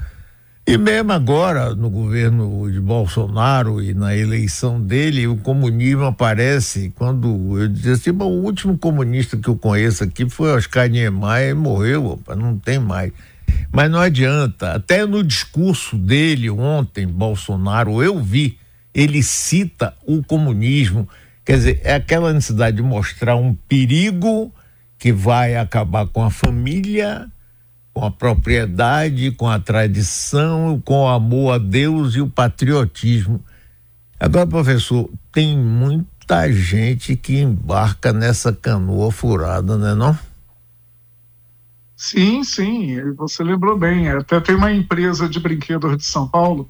e 0.66 0.78
mesmo 0.78 1.12
agora, 1.12 1.76
no 1.76 1.90
governo 1.90 2.72
de 2.72 2.80
Bolsonaro 2.80 3.82
e 3.82 3.94
na 3.94 4.16
eleição 4.16 4.80
dele, 4.80 5.28
o 5.28 5.36
comunismo 5.36 6.06
aparece 6.06 6.94
quando 6.96 7.60
eu 7.60 7.68
dizia 7.68 7.94
assim, 7.94 8.12
o 8.12 8.24
último 8.24 8.78
comunista 8.78 9.36
que 9.36 9.50
eu 9.50 9.58
conheço 9.58 10.06
aqui 10.06 10.30
foi 10.30 10.52
Oscar 10.52 10.90
Niemeyer 10.90 11.50
e 11.50 11.54
morreu, 11.54 12.06
opa, 12.06 12.34
não 12.34 12.58
tem 12.58 12.80
mais. 12.80 13.12
Mas 13.74 13.92
não 13.92 14.00
adianta, 14.00 14.74
até 14.74 15.06
no 15.06 15.22
discurso 15.22 15.98
dele 15.98 16.50
ontem, 16.50 17.06
Bolsonaro, 17.06 18.02
eu 18.02 18.18
vi, 18.22 18.58
ele 18.94 19.22
cita 19.22 19.94
o 20.08 20.24
comunismo, 20.24 21.10
quer 21.44 21.58
dizer, 21.58 21.82
é 21.84 21.96
aquela 21.96 22.32
necessidade 22.32 22.78
de 22.78 22.84
mostrar 22.84 23.36
um 23.36 23.54
perigo 23.54 24.50
que 24.98 25.12
vai 25.12 25.58
acabar 25.58 26.08
com 26.08 26.24
a 26.24 26.30
família 26.30 27.28
com 27.94 28.06
a 28.06 28.12
propriedade, 28.12 29.32
com 29.32 29.48
a 29.48 29.60
tradição, 29.60 30.82
com 30.84 31.04
o 31.04 31.08
amor 31.08 31.54
a 31.54 31.58
Deus 31.58 32.16
e 32.16 32.22
o 32.22 32.30
patriotismo. 32.30 33.44
Agora, 34.20 34.48
professor, 34.48 35.10
tem 35.32 35.58
muita 35.58 36.52
gente 36.52 37.16
que 37.16 37.40
embarca 37.40 38.12
nessa 38.12 38.52
canoa 38.52 39.12
furada, 39.12 39.78
né, 39.78 39.94
não? 39.94 40.18
Sim, 41.96 42.44
sim, 42.44 43.14
você 43.14 43.44
lembrou 43.44 43.78
bem. 43.78 44.10
Até 44.10 44.40
tem 44.40 44.56
uma 44.56 44.72
empresa 44.72 45.30
de 45.30 45.40
brinquedos 45.40 45.98
de 45.98 46.04
São 46.04 46.28
Paulo 46.28 46.70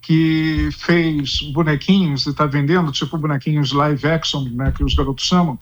que 0.00 0.68
fez 0.72 1.40
bonequinhos 1.52 2.26
e 2.26 2.30
está 2.30 2.46
vendendo, 2.46 2.92
tipo 2.92 3.18
bonequinhos 3.18 3.72
live 3.72 4.06
action, 4.06 4.44
né, 4.50 4.72
que 4.72 4.82
os 4.82 4.94
garotos 4.94 5.24
chamam. 5.24 5.58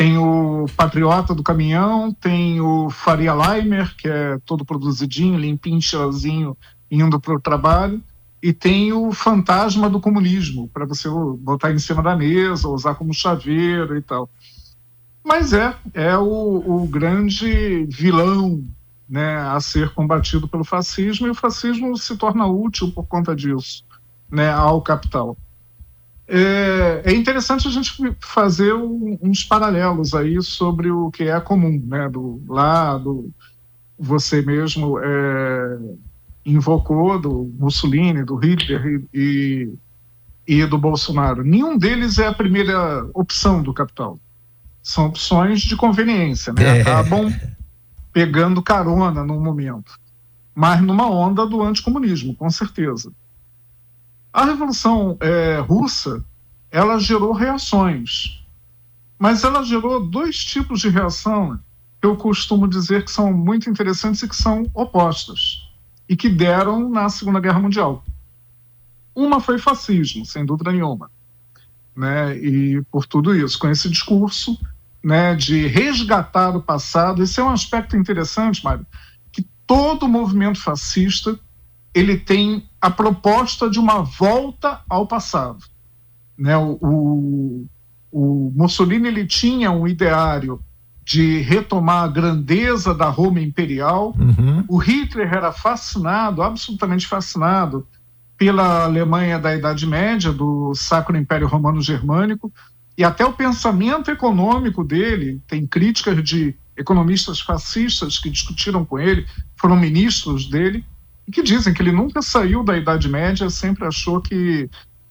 Tem 0.00 0.16
o 0.16 0.64
Patriota 0.78 1.34
do 1.34 1.42
Caminhão, 1.42 2.10
tem 2.10 2.58
o 2.58 2.88
Faria 2.88 3.34
Limer, 3.34 3.94
que 3.96 4.08
é 4.08 4.38
todo 4.46 4.64
produzidinho, 4.64 5.38
limpinho, 5.38 5.82
cheirosinho, 5.82 6.56
indo 6.90 7.20
para 7.20 7.34
o 7.34 7.40
trabalho. 7.40 8.02
E 8.42 8.50
tem 8.50 8.94
o 8.94 9.12
Fantasma 9.12 9.90
do 9.90 10.00
Comunismo, 10.00 10.70
para 10.72 10.86
você 10.86 11.06
botar 11.40 11.70
em 11.70 11.78
cima 11.78 12.02
da 12.02 12.16
mesa, 12.16 12.66
usar 12.66 12.94
como 12.94 13.12
chaveiro 13.12 13.94
e 13.94 14.00
tal. 14.00 14.30
Mas 15.22 15.52
é, 15.52 15.76
é 15.92 16.16
o, 16.16 16.24
o 16.66 16.86
grande 16.86 17.84
vilão 17.90 18.64
né, 19.06 19.36
a 19.36 19.60
ser 19.60 19.90
combatido 19.90 20.48
pelo 20.48 20.64
fascismo, 20.64 21.26
e 21.26 21.30
o 21.30 21.34
fascismo 21.34 21.94
se 21.98 22.16
torna 22.16 22.46
útil 22.46 22.90
por 22.90 23.04
conta 23.04 23.36
disso 23.36 23.84
né, 24.30 24.50
ao 24.50 24.80
capital. 24.80 25.36
É, 26.32 27.02
é 27.06 27.12
interessante 27.12 27.66
a 27.66 27.70
gente 27.70 27.92
fazer 28.20 28.72
um, 28.72 29.18
uns 29.20 29.42
paralelos 29.42 30.14
aí 30.14 30.40
sobre 30.42 30.90
o 30.90 31.10
que 31.10 31.24
é 31.24 31.40
comum, 31.40 31.82
né, 31.86 32.08
do 32.08 32.40
lado 32.48 33.32
você 34.00 34.40
mesmo 34.40 34.98
é, 34.98 35.78
invocou 36.46 37.20
do 37.20 37.52
Mussolini, 37.58 38.24
do 38.24 38.36
Hitler 38.36 39.04
e, 39.12 39.70
e 40.48 40.64
do 40.64 40.78
Bolsonaro. 40.78 41.44
Nenhum 41.44 41.76
deles 41.76 42.18
é 42.18 42.26
a 42.26 42.34
primeira 42.34 43.06
opção 43.12 43.62
do 43.62 43.74
capital. 43.74 44.18
São 44.82 45.06
opções 45.06 45.60
de 45.60 45.76
conveniência, 45.76 46.54
né? 46.54 46.78
É. 46.78 46.80
Acabam 46.80 47.30
pegando 48.10 48.62
carona 48.62 49.22
no 49.22 49.38
momento, 49.38 50.00
mas 50.54 50.80
numa 50.80 51.08
onda 51.08 51.46
do 51.46 51.62
anticomunismo, 51.62 52.34
com 52.34 52.48
certeza. 52.48 53.12
A 54.32 54.44
Revolução 54.44 55.16
é, 55.20 55.58
Russa, 55.58 56.24
ela 56.70 56.98
gerou 56.98 57.32
reações, 57.32 58.44
mas 59.18 59.42
ela 59.42 59.64
gerou 59.64 60.06
dois 60.06 60.36
tipos 60.44 60.80
de 60.80 60.88
reação 60.88 61.58
que 62.00 62.06
eu 62.06 62.16
costumo 62.16 62.68
dizer 62.68 63.04
que 63.04 63.10
são 63.10 63.32
muito 63.32 63.68
interessantes 63.68 64.22
e 64.22 64.28
que 64.28 64.36
são 64.36 64.64
opostas, 64.72 65.68
e 66.08 66.16
que 66.16 66.28
deram 66.28 66.88
na 66.88 67.08
Segunda 67.08 67.40
Guerra 67.40 67.58
Mundial. 67.58 68.04
Uma 69.14 69.40
foi 69.40 69.58
fascismo, 69.58 70.24
sem 70.24 70.46
dúvida 70.46 70.70
nenhuma, 70.70 71.10
né? 71.94 72.38
e 72.38 72.80
por 72.90 73.04
tudo 73.04 73.34
isso, 73.34 73.58
com 73.58 73.68
esse 73.68 73.88
discurso 73.90 74.56
né, 75.02 75.34
de 75.34 75.66
resgatar 75.66 76.56
o 76.56 76.62
passado. 76.62 77.22
Esse 77.22 77.40
é 77.40 77.44
um 77.44 77.50
aspecto 77.50 77.96
interessante, 77.96 78.62
Mário, 78.62 78.86
que 79.32 79.42
todo 79.66 80.08
movimento 80.08 80.60
fascista 80.60 81.38
ele 81.92 82.16
tem 82.16 82.69
a 82.80 82.90
proposta 82.90 83.68
de 83.68 83.78
uma 83.78 84.02
volta 84.02 84.80
ao 84.88 85.06
passado. 85.06 85.64
Né, 86.38 86.56
o, 86.56 86.78
o, 86.80 87.66
o 88.10 88.52
Mussolini 88.54 89.08
ele 89.08 89.26
tinha 89.26 89.70
um 89.70 89.86
ideário 89.86 90.60
de 91.04 91.38
retomar 91.40 92.04
a 92.04 92.08
grandeza 92.08 92.94
da 92.94 93.08
Roma 93.08 93.40
imperial. 93.40 94.14
Uhum. 94.18 94.64
O 94.68 94.78
Hitler 94.78 95.32
era 95.32 95.52
fascinado, 95.52 96.42
absolutamente 96.42 97.06
fascinado, 97.06 97.86
pela 98.36 98.84
Alemanha 98.84 99.38
da 99.38 99.54
Idade 99.54 99.86
Média, 99.86 100.32
do 100.32 100.74
Sacro 100.74 101.16
Império 101.16 101.46
Romano 101.46 101.82
Germânico 101.82 102.50
e 103.00 103.04
até 103.04 103.24
o 103.24 103.32
pensamento 103.32 104.10
econômico 104.10 104.84
dele, 104.84 105.40
tem 105.46 105.66
críticas 105.66 106.22
de 106.22 106.54
economistas 106.76 107.40
fascistas 107.40 108.18
que 108.18 108.28
discutiram 108.28 108.84
com 108.84 108.98
ele, 108.98 109.26
foram 109.56 109.74
ministros 109.74 110.46
dele, 110.48 110.84
que 111.30 111.42
dizem 111.42 111.72
que 111.72 111.82
ele 111.82 111.92
nunca 111.92 112.22
saiu 112.22 112.62
da 112.62 112.76
Idade 112.76 113.08
Média, 113.08 113.48
sempre 113.50 113.86
achou 113.86 114.20
que 114.20 114.68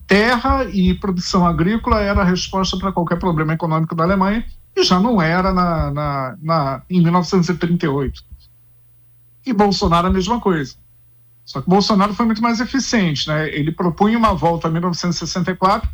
terra 0.07 0.65
e 0.65 0.93
produção 0.93 1.45
agrícola 1.45 2.01
era 2.01 2.21
a 2.21 2.25
resposta 2.25 2.77
para 2.77 2.91
qualquer 2.91 3.19
problema 3.19 3.53
econômico 3.53 3.95
da 3.95 4.03
Alemanha, 4.03 4.43
e 4.75 4.83
já 4.83 4.99
não 4.99 5.21
era 5.21 5.53
na, 5.53 5.91
na, 5.91 6.37
na, 6.41 6.81
em 6.89 7.01
1938. 7.01 8.23
E 9.45 9.53
Bolsonaro 9.53 10.07
a 10.07 10.11
mesma 10.11 10.39
coisa. 10.39 10.75
Só 11.45 11.61
que 11.61 11.69
Bolsonaro 11.69 12.13
foi 12.13 12.25
muito 12.25 12.41
mais 12.41 12.59
eficiente, 12.59 13.27
né? 13.27 13.49
Ele 13.49 13.71
propunha 13.71 14.17
uma 14.17 14.33
volta 14.33 14.67
a 14.67 14.71
1964 14.71 15.89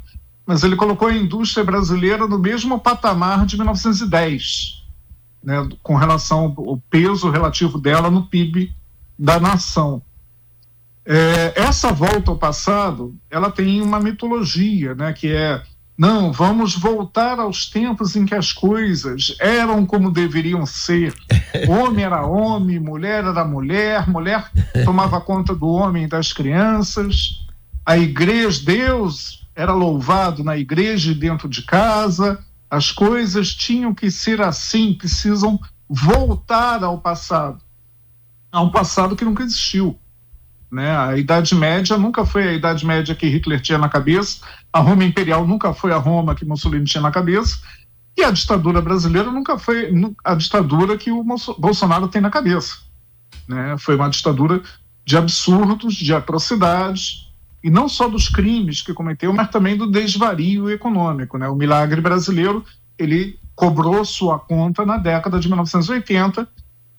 mas 0.46 0.64
ele 0.64 0.76
colocou 0.76 1.08
a 1.08 1.16
indústria 1.16 1.64
brasileira 1.64 2.28
no 2.28 2.38
mesmo 2.38 2.80
patamar 2.80 3.46
de 3.46 3.56
1910, 3.58 4.84
né, 5.44 5.68
com 5.82 5.96
relação 5.96 6.54
ao 6.56 6.78
peso 6.90 7.30
relativo 7.30 7.80
dela 7.80 8.12
no 8.12 8.28
PIB 8.28 8.74
da 9.18 9.40
nação. 9.40 10.02
É, 11.06 11.54
essa 11.56 11.92
volta 11.92 12.32
ao 12.32 12.38
passado, 12.38 13.16
ela 13.30 13.52
tem 13.52 13.82
uma 13.82 14.00
mitologia, 14.00 14.96
né, 14.96 15.14
que 15.14 15.32
é 15.32 15.62
não, 15.98 16.30
vamos 16.30 16.76
voltar 16.76 17.40
aos 17.40 17.70
tempos 17.70 18.18
em 18.18 18.26
que 18.26 18.36
as 18.36 18.52
coisas 18.52 19.34
eram 19.40 19.86
como 19.86 20.12
deveriam 20.12 20.66
ser. 20.66 21.14
Homem 21.70 22.04
era 22.04 22.26
homem, 22.26 22.80
mulher 22.80 23.24
era 23.24 23.46
mulher, 23.46 24.10
mulher 24.10 24.52
tomava 24.84 25.22
conta 25.22 25.56
do 25.56 25.68
homem 25.68 26.04
e 26.04 26.08
das 26.08 26.34
crianças. 26.34 27.46
A 27.86 27.98
igreja, 27.98 28.62
Deus 28.66 29.48
era 29.56 29.72
louvado 29.72 30.44
na 30.44 30.58
igreja 30.58 31.12
e 31.12 31.16
dentro 31.16 31.48
de 31.48 31.62
casa, 31.62 32.44
as 32.70 32.92
coisas 32.92 33.56
tinham 33.56 33.94
que 33.94 34.12
ser 34.12 34.42
assim, 34.42 34.94
precisam 34.94 35.58
voltar 35.88 36.84
ao 36.84 36.98
passado, 36.98 37.62
a 38.52 38.62
um 38.62 38.70
passado 38.70 39.16
que 39.16 39.24
nunca 39.24 39.44
existiu. 39.44 39.98
Né? 40.72 40.96
A 40.96 41.18
Idade 41.18 41.56
Média 41.56 41.98
nunca 41.98 42.26
foi 42.26 42.48
a 42.48 42.54
Idade 42.54 42.86
Média 42.86 43.16
que 43.16 43.28
Hitler 43.28 43.62
tinha 43.62 43.78
na 43.78 43.90
cabeça, 43.90 44.40
a 44.72 44.80
Roma 44.80 45.04
Imperial 45.04 45.48
nunca 45.48 45.74
foi 45.74 45.92
a 45.92 45.98
Roma 45.98 46.36
que 46.36 46.46
Mussolini 46.46 46.86
tinha 46.86 47.02
na 47.02 47.12
cabeça, 47.12 47.60
e 48.18 48.24
a 48.24 48.32
ditadura 48.32 48.82
brasileira 48.82 49.30
nunca 49.30 49.58
foi 49.58 49.92
a 50.24 50.36
ditadura 50.36 50.98
que 50.98 51.12
o 51.12 51.24
Bolsonaro 51.58 52.08
tem 52.08 52.22
na 52.22 52.30
cabeça. 52.30 52.78
Né? 53.48 53.76
Foi 53.78 53.96
uma 53.96 54.10
ditadura 54.10 54.62
de 55.06 55.18
absurdos, 55.18 55.96
de 55.96 56.14
atrocidades, 56.14 57.32
e 57.64 57.70
não 57.70 57.90
só 57.90 58.08
dos 58.08 58.30
crimes 58.30 58.82
que 58.82 58.94
cometeu, 58.94 59.34
mas 59.34 59.50
também 59.50 59.76
do 59.76 59.90
desvario 59.90 60.70
econômico. 60.70 61.38
Né? 61.38 61.48
O 61.48 61.56
milagre 61.56 62.00
brasileiro 62.00 62.64
ele 62.98 63.40
cobrou 63.56 64.04
sua 64.06 64.38
conta 64.38 64.86
na 64.86 64.98
década 64.98 65.40
de 65.40 65.48
1980, 65.48 66.48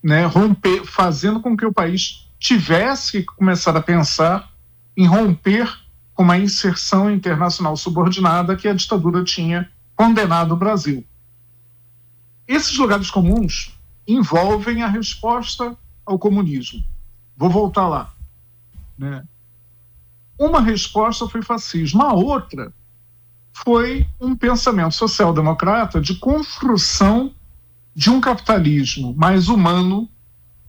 né, 0.03 0.25
romper, 0.25 0.85
fazendo 0.85 1.41
com 1.41 1.57
que 1.57 1.67
o 1.67 1.73
país 1.73 2.26
tivesse 2.39 3.23
que 3.23 3.25
começar 3.25 3.77
a 3.77 3.83
pensar 3.83 4.51
em 4.97 5.07
romper 5.07 5.69
com 6.15 6.23
uma 6.23 6.39
inserção 6.39 7.11
internacional 7.11 7.77
subordinada 7.77 8.57
que 8.57 8.69
a 8.69 8.75
ditadura 8.75 9.23
tinha 9.23 9.71
condenado 9.95 10.53
o 10.53 10.57
Brasil. 10.57 11.05
Esses 12.47 12.77
lugares 12.77 13.11
comuns 13.11 13.79
envolvem 14.07 14.83
a 14.83 14.89
resposta 14.89 15.77
ao 16.05 16.19
comunismo. 16.19 16.83
Vou 17.37 17.51
voltar 17.51 17.89
lá. 17.89 18.15
Né? 18.97 19.25
Uma 20.39 20.61
resposta 20.61 21.29
foi 21.29 21.43
fascismo, 21.43 22.03
a 22.03 22.13
outra 22.13 22.73
foi 23.53 24.07
um 24.21 24.37
pensamento 24.37 24.93
social-democrata 24.93 26.01
de 26.01 26.17
construção 26.17 27.35
de 27.95 28.11
um 28.11 28.21
capitalismo 28.21 29.15
mais 29.15 29.49
humano, 29.49 30.09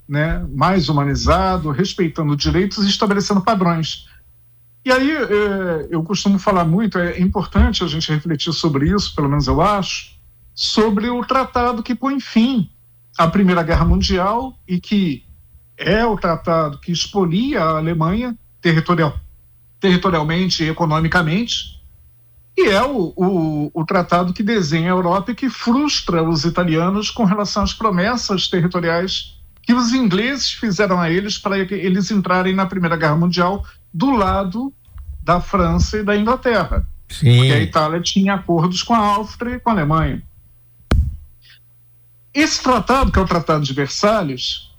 né, 0.08 0.46
mais 0.50 0.90
humanizado, 0.90 1.72
respeitando 1.72 2.36
direitos 2.36 2.86
e 2.86 2.90
estabelecendo 2.90 3.42
padrões. 3.42 4.08
E 4.86 4.92
aí 4.92 5.12
é, 5.12 5.88
eu 5.90 6.02
costumo 6.04 6.40
falar 6.40 6.64
muito, 6.64 6.98
é 6.98 7.20
importante 7.20 7.84
a 7.84 7.88
gente 7.88 8.12
refletir 8.12 8.54
sobre 8.54 8.90
isso, 8.90 9.14
pelo 9.14 9.28
menos 9.28 9.48
eu 9.48 9.62
acho, 9.62 10.16
sobre 10.56 11.10
o 11.10 11.24
tratado 11.26 11.84
que 11.84 11.94
põe 11.94 12.20
fim 12.20 12.70
à 13.18 13.28
Primeira 13.28 13.64
Guerra 13.64 13.84
Mundial 13.84 14.58
e 14.68 14.80
que 14.80 15.26
é 15.78 16.06
o 16.06 16.18
tratado 16.18 16.80
que 16.80 16.92
expolia 16.92 17.62
a 17.62 17.78
Alemanha 17.78 18.38
territorial, 18.62 19.20
territorialmente 19.80 20.64
e 20.64 20.70
economicamente, 20.70 21.78
e 22.58 22.70
é 22.70 22.84
o, 22.84 23.14
o, 23.16 23.72
o, 23.72 23.86
tratado 23.86 24.34
que 24.34 24.42
desenha 24.42 24.88
a 24.88 24.96
Europa 24.96 25.32
e 25.32 25.36
que 25.36 25.48
frustra 25.48 26.24
os 26.24 26.44
italianos 26.44 27.12
com 27.12 27.24
relação 27.24 27.62
às 27.62 27.72
promessas 27.72 28.48
territoriais 28.48 29.37
que 29.68 29.74
os 29.74 29.94
ingleses 29.94 30.52
fizeram 30.52 31.00
a 31.00 31.12
eles 31.12 31.38
para 31.38 31.60
eles 31.60 32.10
entrarem 32.10 32.56
na 32.56 32.66
Primeira 32.66 32.96
Guerra 32.96 33.18
Mundial 33.18 33.64
do 33.94 34.10
lado 34.10 34.74
da 35.22 35.40
França 35.40 35.98
e 35.98 36.04
da 36.04 36.18
Inglaterra. 36.18 36.88
Sim. 37.10 37.38
Porque 37.38 37.54
a 37.54 37.60
Itália 37.60 38.02
tinha 38.02 38.34
acordos 38.34 38.82
com 38.82 38.96
a 38.96 39.00
Áustria 39.00 39.56
e 39.56 39.60
com 39.60 39.70
a 39.70 39.74
Alemanha. 39.74 40.24
Esse 42.34 42.64
tratado, 42.64 43.12
que 43.12 43.20
é 43.20 43.22
o 43.22 43.28
Tratado 43.28 43.64
de 43.64 43.74
Versalhes, 43.74 44.72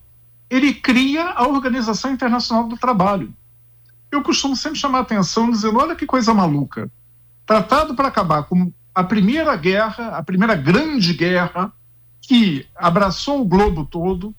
ele 0.49 0.75
cria 0.75 1.31
a 1.31 1.47
Organização 1.47 2.11
Internacional 2.11 2.67
do 2.67 2.77
Trabalho 2.77 3.33
eu 4.11 4.23
costumo 4.23 4.57
sempre 4.57 4.79
chamar 4.79 4.99
a 4.99 5.03
atenção 5.03 5.51
dizendo: 5.51 5.79
olha 5.79 5.95
que 5.95 6.07
coisa 6.07 6.33
maluca. 6.33 6.91
Tratado 7.47 7.95
para 7.95 8.09
acabar 8.09 8.45
com 8.45 8.73
a 8.95 9.05
primeira 9.05 9.55
guerra, 9.57 10.17
a 10.17 10.23
primeira 10.23 10.55
grande 10.55 11.15
guerra 11.15 11.73
que 12.21 12.67
abraçou 12.75 13.41
o 13.41 13.45
globo 13.45 13.85
todo, 13.85 14.35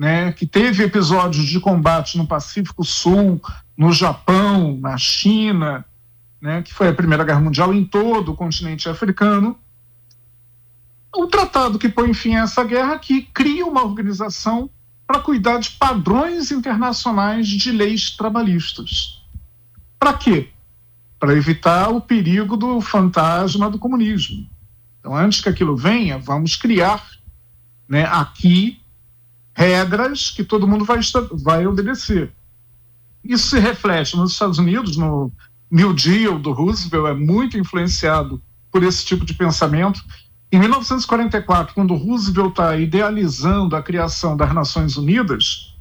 né, 0.00 0.32
que 0.32 0.46
teve 0.46 0.82
episódios 0.82 1.44
de 1.44 1.60
combate 1.60 2.16
no 2.16 2.26
Pacífico 2.26 2.82
Sul, 2.82 3.38
no 3.76 3.92
Japão, 3.92 4.78
na 4.80 4.96
China, 4.96 5.84
né, 6.40 6.62
que 6.62 6.72
foi 6.72 6.88
a 6.88 6.94
Primeira 6.94 7.22
Guerra 7.22 7.40
Mundial 7.40 7.74
em 7.74 7.84
todo 7.84 8.32
o 8.32 8.34
continente 8.34 8.88
africano. 8.88 9.58
O 11.14 11.26
tratado 11.26 11.78
que 11.78 11.86
põe 11.86 12.14
fim 12.14 12.34
a 12.34 12.44
essa 12.44 12.64
guerra 12.64 12.98
que 12.98 13.20
cria 13.20 13.66
uma 13.66 13.84
organização 13.84 14.70
para 15.06 15.20
cuidar 15.20 15.58
de 15.58 15.72
padrões 15.72 16.50
internacionais 16.50 17.46
de 17.46 17.70
leis 17.70 18.16
trabalhistas. 18.16 19.22
Para 19.98 20.14
quê? 20.14 20.48
Para 21.18 21.34
evitar 21.34 21.90
o 21.90 22.00
perigo 22.00 22.56
do 22.56 22.80
fantasma 22.80 23.68
do 23.68 23.78
comunismo. 23.78 24.48
Então, 24.98 25.14
antes 25.14 25.42
que 25.42 25.48
aquilo 25.50 25.76
venha, 25.76 26.16
vamos 26.16 26.56
criar 26.56 27.06
né, 27.86 28.06
aqui 28.06 28.79
regras 29.54 30.30
que 30.30 30.44
todo 30.44 30.66
mundo 30.66 30.84
vai, 30.84 31.00
vai 31.42 31.66
obedecer. 31.66 32.32
Isso 33.24 33.48
se 33.48 33.58
reflete 33.58 34.16
nos 34.16 34.32
Estados 34.32 34.58
Unidos, 34.58 34.96
no 34.96 35.32
New 35.70 35.92
Deal 35.92 36.38
do 36.38 36.52
Roosevelt, 36.52 37.06
é 37.06 37.14
muito 37.14 37.58
influenciado 37.58 38.42
por 38.72 38.82
esse 38.82 39.04
tipo 39.04 39.24
de 39.24 39.34
pensamento. 39.34 40.00
Em 40.50 40.58
1944, 40.58 41.74
quando 41.74 41.94
Roosevelt 41.94 42.50
está 42.50 42.76
idealizando 42.76 43.76
a 43.76 43.82
criação 43.82 44.36
das 44.36 44.52
Nações 44.52 44.96
Unidas, 44.96 45.76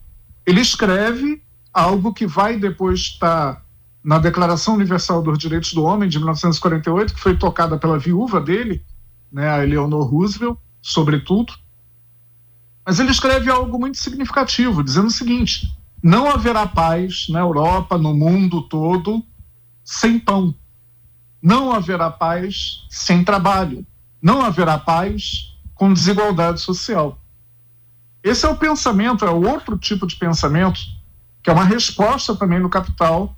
ele 0.45 0.62
escreve 0.62 1.41
algo 1.73 2.13
que 2.13 2.27
vai 2.27 2.58
depois 2.58 2.99
estar 2.99 3.63
na 4.03 4.19
Declaração 4.19 4.75
Universal 4.75 5.21
dos 5.21 5.38
Direitos 5.38 5.73
do 5.73 5.84
Homem 5.84 6.10
de 6.10 6.17
1948, 6.17 7.13
que 7.13 7.19
foi 7.19 7.38
tocada 7.38 7.77
pela 7.77 7.99
viúva 7.99 8.39
dele, 8.39 8.84
né, 9.32 9.49
a 9.49 9.63
Eleanor 9.63 10.03
Roosevelt, 10.03 10.58
sobretudo. 10.82 11.53
Mas 12.89 12.99
ele 12.99 13.12
escreve 13.12 13.52
algo 13.52 13.78
muito 13.78 13.99
significativo, 13.99 14.84
dizendo 14.84 15.10
o 15.10 15.12
seguinte: 15.12 15.71
não 16.02 16.28
haverá 16.28 16.65
paz 16.65 17.28
na 17.30 17.39
Europa, 17.39 17.99
no 17.99 18.15
mundo 18.15 18.63
todo, 18.63 19.23
sem 19.84 20.17
pão. 20.17 20.56
Não 21.39 21.71
haverá 21.71 22.10
paz 22.10 22.88
sem 22.89 23.23
trabalho 23.23 23.86
não 24.19 24.41
haverá 24.41 24.78
paz 24.78 25.56
com 25.75 25.93
desigualdade 25.93 26.60
social. 26.60 27.19
Esse 28.23 28.45
é 28.45 28.49
o 28.49 28.58
pensamento, 28.58 29.23
é 29.23 29.30
outro 29.30 29.78
tipo 29.78 30.06
de 30.06 30.15
pensamento, 30.15 30.80
que 31.41 31.49
é 31.49 31.54
uma 31.54 31.63
resposta 31.63 32.36
também 32.36 32.60
no 32.60 32.69
capital 32.69 33.38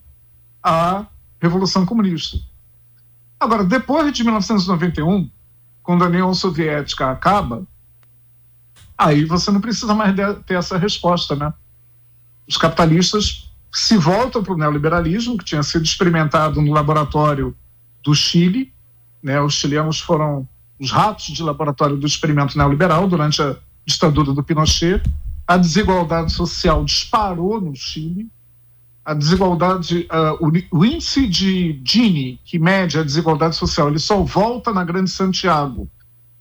à 0.63 1.05
Revolução 1.41 1.85
Comunista. 1.85 2.37
Agora, 3.37 3.65
depois 3.65 4.11
de 4.13 4.23
1991, 4.23 5.29
quando 5.83 6.05
a 6.05 6.07
União 6.07 6.33
Soviética 6.33 7.11
acaba, 7.11 7.67
aí 9.01 9.25
você 9.25 9.49
não 9.49 9.59
precisa 9.59 9.95
mais 9.95 10.15
ter 10.45 10.53
essa 10.53 10.77
resposta, 10.77 11.35
né? 11.35 11.51
Os 12.47 12.55
capitalistas 12.55 13.49
se 13.73 13.97
voltam 13.97 14.43
para 14.43 14.53
o 14.53 14.57
neoliberalismo, 14.57 15.37
que 15.37 15.45
tinha 15.45 15.63
sido 15.63 15.83
experimentado 15.83 16.61
no 16.61 16.71
laboratório 16.71 17.55
do 18.03 18.13
Chile, 18.13 18.71
né? 19.23 19.41
Os 19.41 19.55
chilenos 19.55 19.99
foram 19.99 20.47
os 20.79 20.91
ratos 20.91 21.25
de 21.25 21.41
laboratório 21.41 21.97
do 21.97 22.05
experimento 22.05 22.57
neoliberal 22.57 23.07
durante 23.07 23.41
a 23.41 23.55
ditadura 23.85 24.33
do 24.33 24.43
Pinochet. 24.43 25.01
A 25.47 25.57
desigualdade 25.57 26.31
social 26.31 26.85
disparou 26.85 27.59
no 27.59 27.75
Chile. 27.75 28.29
A 29.03 29.15
desigualdade, 29.15 30.07
uh, 30.11 30.69
o, 30.71 30.85
índice 30.85 31.27
de 31.27 31.81
Gini, 31.83 32.39
que 32.45 32.59
mede 32.59 32.99
a 32.99 33.03
desigualdade 33.03 33.55
social, 33.55 33.89
ele 33.89 33.97
só 33.97 34.21
volta 34.21 34.71
na 34.71 34.83
Grande 34.83 35.09
Santiago 35.09 35.89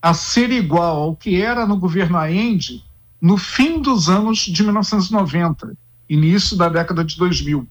a 0.00 0.14
ser 0.14 0.50
igual 0.50 1.02
ao 1.02 1.16
que 1.16 1.40
era 1.40 1.66
no 1.66 1.76
governo 1.76 2.16
Allende 2.16 2.84
no 3.20 3.36
fim 3.36 3.80
dos 3.80 4.08
anos 4.08 4.38
de 4.38 4.62
1990, 4.62 5.76
início 6.08 6.56
da 6.56 6.68
década 6.68 7.04
de 7.04 7.16
2000, 7.16 7.68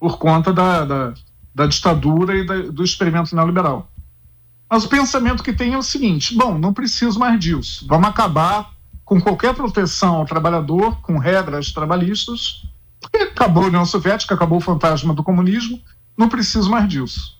por 0.00 0.18
conta 0.18 0.52
da, 0.52 0.84
da, 0.84 1.14
da 1.54 1.66
ditadura 1.66 2.36
e 2.36 2.46
da, 2.46 2.62
do 2.62 2.82
experimento 2.82 3.36
neoliberal. 3.36 3.90
Mas 4.70 4.84
o 4.84 4.88
pensamento 4.88 5.42
que 5.42 5.52
tem 5.52 5.74
é 5.74 5.78
o 5.78 5.82
seguinte: 5.82 6.34
bom, 6.34 6.58
não 6.58 6.72
preciso 6.72 7.18
mais 7.18 7.38
disso. 7.38 7.86
Vamos 7.86 8.08
acabar 8.08 8.72
com 9.04 9.20
qualquer 9.20 9.54
proteção 9.54 10.16
ao 10.16 10.26
trabalhador, 10.26 11.00
com 11.00 11.18
regras 11.18 11.72
trabalhistas, 11.72 12.66
porque 13.00 13.18
acabou 13.18 13.64
a 13.64 13.68
União 13.68 13.86
Soviética, 13.86 14.34
acabou 14.34 14.58
o 14.58 14.62
fantasma 14.62 15.14
do 15.14 15.22
comunismo, 15.22 15.80
não 16.16 16.28
preciso 16.28 16.70
mais 16.70 16.88
disso. 16.88 17.37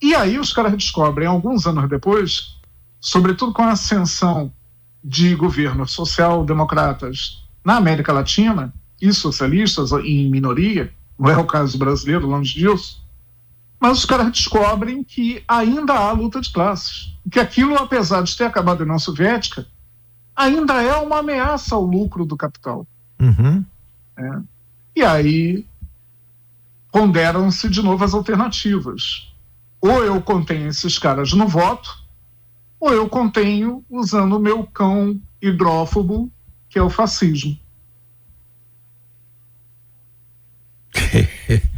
E 0.00 0.14
aí 0.14 0.38
os 0.38 0.52
caras 0.52 0.72
descobrem, 0.72 1.26
alguns 1.26 1.66
anos 1.66 1.88
depois, 1.88 2.56
sobretudo 3.00 3.52
com 3.52 3.62
a 3.62 3.72
ascensão 3.72 4.52
de 5.02 5.34
governos 5.34 5.92
social-democratas 5.92 7.42
na 7.64 7.76
América 7.76 8.12
Latina, 8.12 8.72
e 9.00 9.12
socialistas 9.12 9.92
em 9.92 10.30
minoria, 10.30 10.92
não 11.18 11.30
é 11.30 11.36
o 11.36 11.46
caso 11.46 11.78
brasileiro, 11.78 12.26
longe 12.26 12.54
disso, 12.54 13.02
mas 13.78 13.98
os 13.98 14.04
caras 14.04 14.30
descobrem 14.30 15.02
que 15.02 15.42
ainda 15.48 15.94
há 15.94 16.12
luta 16.12 16.40
de 16.40 16.52
classes. 16.52 17.16
Que 17.30 17.40
aquilo, 17.40 17.76
apesar 17.76 18.22
de 18.22 18.36
ter 18.36 18.44
acabado 18.44 18.80
a 18.80 18.84
União 18.84 18.98
Soviética, 18.98 19.66
ainda 20.36 20.82
é 20.82 20.94
uma 20.96 21.20
ameaça 21.20 21.74
ao 21.74 21.82
lucro 21.82 22.26
do 22.26 22.36
capital. 22.36 22.86
Uhum. 23.18 23.64
É. 24.18 24.38
E 24.96 25.02
aí 25.02 25.64
ponderam-se 26.92 27.70
de 27.70 27.82
novo 27.82 28.04
as 28.04 28.12
alternativas. 28.12 29.29
Ou 29.80 30.04
eu 30.04 30.20
contenho 30.20 30.68
esses 30.68 30.98
caras 30.98 31.32
no 31.32 31.48
voto, 31.48 31.90
ou 32.78 32.92
eu 32.92 33.08
contenho 33.08 33.84
usando 33.88 34.36
o 34.36 34.40
meu 34.40 34.64
cão 34.66 35.20
hidrófobo, 35.40 36.30
que 36.68 36.78
é 36.78 36.82
o 36.82 36.90
fascismo. 36.90 37.58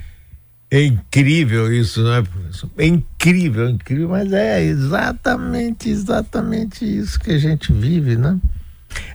É 0.72 0.82
incrível 0.82 1.70
isso, 1.70 2.02
não 2.02 2.14
é, 2.14 2.22
professor? 2.22 2.70
É 2.78 2.86
incrível, 2.86 3.68
incrível, 3.68 4.08
mas 4.08 4.32
é 4.32 4.62
exatamente, 4.62 5.90
exatamente 5.90 6.82
isso 6.82 7.20
que 7.20 7.30
a 7.30 7.38
gente 7.38 7.70
vive, 7.70 8.16
né? 8.16 8.40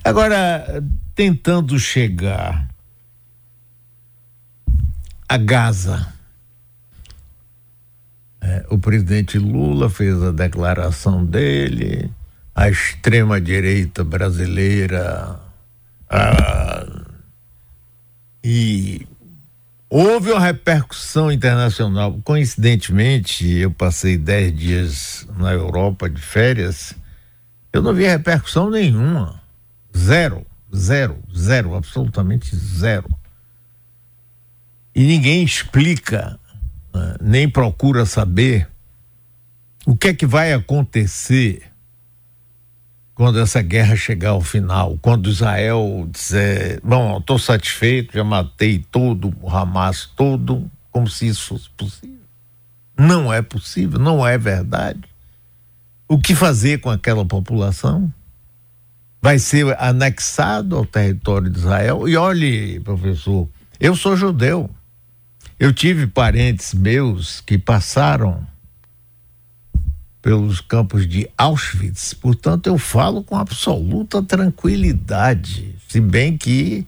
Agora, 0.04 0.80
tentando 1.16 1.76
chegar 1.76 2.68
a 5.28 5.36
Gaza, 5.36 6.06
é, 8.48 8.66
o 8.70 8.78
presidente 8.78 9.38
Lula 9.38 9.90
fez 9.90 10.22
a 10.22 10.32
declaração 10.32 11.24
dele, 11.24 12.10
a 12.54 12.68
extrema-direita 12.68 14.02
brasileira, 14.02 15.38
a, 16.08 16.86
e 18.42 19.06
Houve 19.90 20.32
uma 20.32 20.40
repercussão 20.40 21.32
internacional. 21.32 22.20
Coincidentemente, 22.22 23.48
eu 23.48 23.70
passei 23.70 24.18
dez 24.18 24.54
dias 24.54 25.26
na 25.38 25.52
Europa 25.52 26.10
de 26.10 26.20
férias. 26.20 26.94
Eu 27.72 27.80
não 27.80 27.94
vi 27.94 28.06
repercussão 28.06 28.68
nenhuma. 28.68 29.40
Zero, 29.96 30.46
zero, 30.74 31.16
zero, 31.34 31.74
absolutamente 31.74 32.54
zero. 32.54 33.08
E 34.94 35.04
ninguém 35.04 35.42
explica, 35.42 36.38
né, 36.92 37.16
nem 37.20 37.48
procura 37.48 38.04
saber 38.06 38.68
o 39.86 39.96
que 39.96 40.08
é 40.08 40.14
que 40.14 40.26
vai 40.26 40.52
acontecer 40.52 41.62
quando 43.14 43.40
essa 43.40 43.60
guerra 43.60 43.96
chegar 43.96 44.30
ao 44.30 44.40
final, 44.40 44.96
quando 45.02 45.28
Israel 45.28 46.08
dizer, 46.08 46.80
bom, 46.84 47.18
estou 47.18 47.36
satisfeito, 47.36 48.14
já 48.14 48.22
matei 48.22 48.78
todo 48.92 49.34
o 49.42 49.50
Hamas 49.50 50.06
todo, 50.14 50.70
como 50.92 51.08
se 51.08 51.26
isso 51.26 51.48
fosse 51.48 51.68
possível. 51.70 52.20
Não 52.96 53.32
é 53.32 53.42
possível, 53.42 53.98
não 53.98 54.24
é 54.24 54.38
verdade. 54.38 55.00
O 56.08 56.16
que 56.16 56.34
fazer 56.34 56.78
com 56.78 56.90
aquela 56.90 57.24
população? 57.24 58.12
Vai 59.20 59.40
ser 59.40 59.76
anexado 59.80 60.76
ao 60.76 60.86
território 60.86 61.50
de 61.50 61.58
Israel? 61.58 62.08
E 62.08 62.16
olhe, 62.16 62.78
professor, 62.80 63.48
eu 63.80 63.96
sou 63.96 64.16
judeu. 64.16 64.70
Eu 65.58 65.72
tive 65.72 66.06
parentes 66.06 66.72
meus 66.72 67.40
que 67.40 67.58
passaram 67.58 68.46
pelos 70.22 70.60
campos 70.60 71.06
de 71.08 71.28
Auschwitz. 71.36 72.14
Portanto, 72.14 72.68
eu 72.68 72.78
falo 72.78 73.24
com 73.24 73.36
absoluta 73.36 74.22
tranquilidade, 74.22 75.74
se 75.88 76.00
bem 76.00 76.36
que 76.36 76.86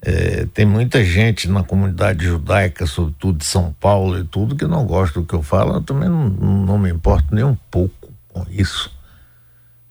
é, 0.00 0.46
tem 0.54 0.64
muita 0.64 1.04
gente 1.04 1.46
na 1.48 1.62
comunidade 1.62 2.24
judaica, 2.24 2.86
sobretudo 2.86 3.38
de 3.38 3.44
São 3.44 3.74
Paulo 3.78 4.18
e 4.18 4.24
tudo, 4.24 4.56
que 4.56 4.66
não 4.66 4.86
gosta 4.86 5.20
do 5.20 5.26
que 5.26 5.34
eu 5.34 5.42
falo. 5.42 5.74
Eu 5.74 5.82
também 5.82 6.08
não, 6.08 6.28
não 6.28 6.78
me 6.78 6.90
importo 6.90 7.34
nem 7.34 7.44
um 7.44 7.56
pouco 7.70 8.10
com 8.28 8.46
isso. 8.50 8.90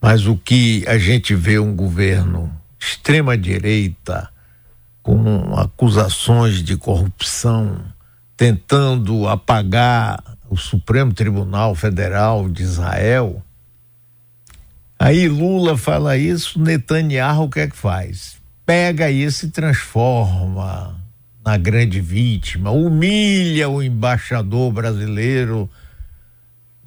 Mas 0.02 0.26
o 0.26 0.36
que 0.36 0.84
a 0.88 0.98
gente 0.98 1.36
vê 1.36 1.60
um 1.60 1.76
governo 1.76 2.52
extrema 2.80 3.38
direita 3.38 4.28
com 5.02 5.56
acusações 5.58 6.64
de 6.64 6.78
corrupção 6.78 7.84
tentando 8.38 9.28
apagar 9.28 10.24
o 10.50 10.58
Supremo 10.58 11.14
Tribunal 11.14 11.76
Federal 11.76 12.50
de 12.50 12.64
Israel, 12.64 13.44
Aí 15.04 15.28
Lula 15.28 15.76
fala 15.76 16.16
isso, 16.16 16.62
Netanyahu 16.62 17.46
o 17.46 17.50
que 17.50 17.62
é 17.62 17.68
que 17.68 17.76
faz? 17.76 18.36
Pega 18.64 19.10
isso 19.10 19.48
e 19.48 19.50
transforma 19.50 20.96
na 21.44 21.58
grande 21.58 22.00
vítima, 22.00 22.70
humilha 22.70 23.68
o 23.68 23.82
embaixador 23.82 24.72
brasileiro, 24.72 25.68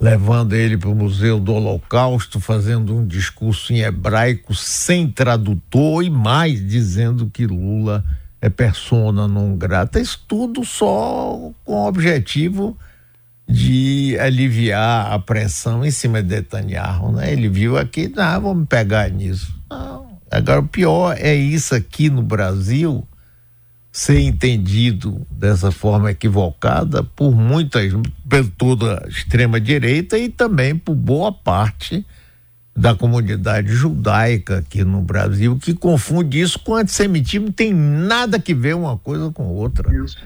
levando 0.05 0.53
ele 0.53 0.77
para 0.77 0.89
o 0.89 0.93
Museu 0.93 1.39
do 1.39 1.51
Holocausto, 1.51 2.39
fazendo 2.39 2.95
um 2.95 3.07
discurso 3.07 3.73
em 3.73 3.79
hebraico 3.79 4.53
sem 4.53 5.09
tradutor 5.09 6.03
e 6.03 6.11
mais 6.11 6.63
dizendo 6.63 7.27
que 7.27 7.47
Lula 7.47 8.05
é 8.39 8.47
persona 8.47 9.27
não 9.27 9.57
grata. 9.57 9.99
Isso 9.99 10.23
tudo 10.27 10.63
só 10.63 11.51
com 11.63 11.73
o 11.73 11.87
objetivo 11.87 12.77
de 13.49 14.15
aliviar 14.19 15.11
a 15.11 15.17
pressão 15.17 15.83
em 15.83 15.89
cima 15.89 16.21
de 16.21 16.35
Netanyahu, 16.35 17.11
né? 17.13 17.33
Ele 17.33 17.49
viu 17.49 17.75
aqui, 17.75 18.07
não, 18.07 18.41
vamos 18.41 18.67
pegar 18.67 19.09
nisso. 19.09 19.59
Não. 19.67 20.19
Agora, 20.29 20.59
o 20.59 20.67
pior 20.67 21.15
é 21.17 21.33
isso 21.33 21.73
aqui 21.73 22.11
no 22.11 22.21
Brasil 22.21 23.07
ser 23.95 24.19
entendido 24.19 25.25
dessa 25.31 25.71
forma 25.71 26.11
equivocada 26.11 27.01
por 27.01 27.33
muitas, 27.33 27.93
por 28.27 28.45
toda 28.57 29.01
a 29.01 29.07
extrema-direita 29.07 30.17
e 30.17 30.27
também 30.27 30.75
por 30.75 30.93
boa 30.93 31.31
parte 31.31 32.05
da 32.75 32.93
comunidade 32.93 33.69
judaica 33.69 34.57
aqui 34.57 34.83
no 34.83 35.01
Brasil, 35.01 35.57
que 35.57 35.73
confunde 35.73 36.41
isso 36.41 36.59
com 36.59 36.75
antissemitismo, 36.75 37.53
tem 37.53 37.73
nada 37.73 38.37
que 38.37 38.53
ver 38.53 38.75
uma 38.75 38.97
coisa 38.97 39.31
com 39.31 39.47
outra. 39.47 39.89
Isso. 40.03 40.17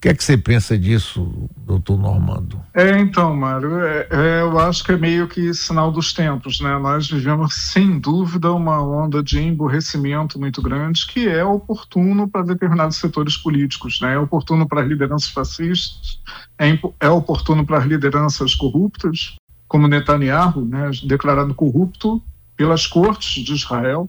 O 0.00 0.02
que 0.02 0.08
é 0.08 0.14
que 0.14 0.24
você 0.24 0.38
pensa 0.38 0.78
disso, 0.78 1.50
doutor 1.58 1.98
Normando? 1.98 2.58
É, 2.72 2.98
então, 2.98 3.36
Mário, 3.36 3.80
é, 3.80 4.08
é, 4.10 4.40
eu 4.40 4.58
acho 4.58 4.82
que 4.82 4.92
é 4.92 4.96
meio 4.96 5.28
que 5.28 5.52
sinal 5.52 5.92
dos 5.92 6.14
tempos, 6.14 6.58
né? 6.58 6.78
Nós 6.78 7.10
vivemos, 7.10 7.52
sem 7.70 7.98
dúvida, 7.98 8.50
uma 8.50 8.82
onda 8.82 9.22
de 9.22 9.38
emborrecimento 9.38 10.40
muito 10.40 10.62
grande 10.62 11.06
que 11.06 11.28
é 11.28 11.44
oportuno 11.44 12.26
para 12.26 12.40
determinados 12.40 12.96
setores 12.96 13.36
políticos, 13.36 14.00
né? 14.00 14.14
É 14.14 14.18
oportuno 14.18 14.66
para 14.66 14.80
as 14.80 14.88
lideranças 14.88 15.28
fascistas, 15.28 16.18
é, 16.58 16.78
é 16.98 17.10
oportuno 17.10 17.66
para 17.66 17.76
as 17.76 17.84
lideranças 17.84 18.54
corruptas, 18.54 19.36
como 19.68 19.86
Netanyahu, 19.86 20.64
né? 20.64 20.90
Declarado 21.04 21.54
corrupto 21.54 22.22
pelas 22.56 22.86
cortes 22.86 23.44
de 23.44 23.52
Israel, 23.52 24.08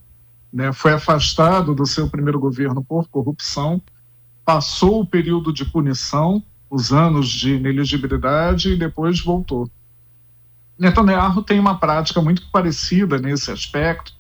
né? 0.53 0.71
Foi 0.71 0.93
afastado 0.93 1.75
do 1.75 1.85
seu 1.85 2.09
primeiro 2.09 2.39
governo 2.39 2.81
por 2.81 3.09
corrupção, 3.09 3.81
passou 4.45 5.01
o 5.01 5.05
período 5.05 5.53
de 5.53 5.65
punição, 5.65 6.43
os 6.69 6.91
anos 6.91 7.29
de 7.29 7.55
inelegibilidade 7.55 8.69
e 8.69 8.77
depois 8.77 9.19
voltou. 9.19 9.69
Netanyahu 10.79 11.43
tem 11.43 11.59
uma 11.59 11.77
prática 11.77 12.21
muito 12.21 12.49
parecida 12.49 13.19
nesse 13.19 13.51
aspecto 13.51 14.13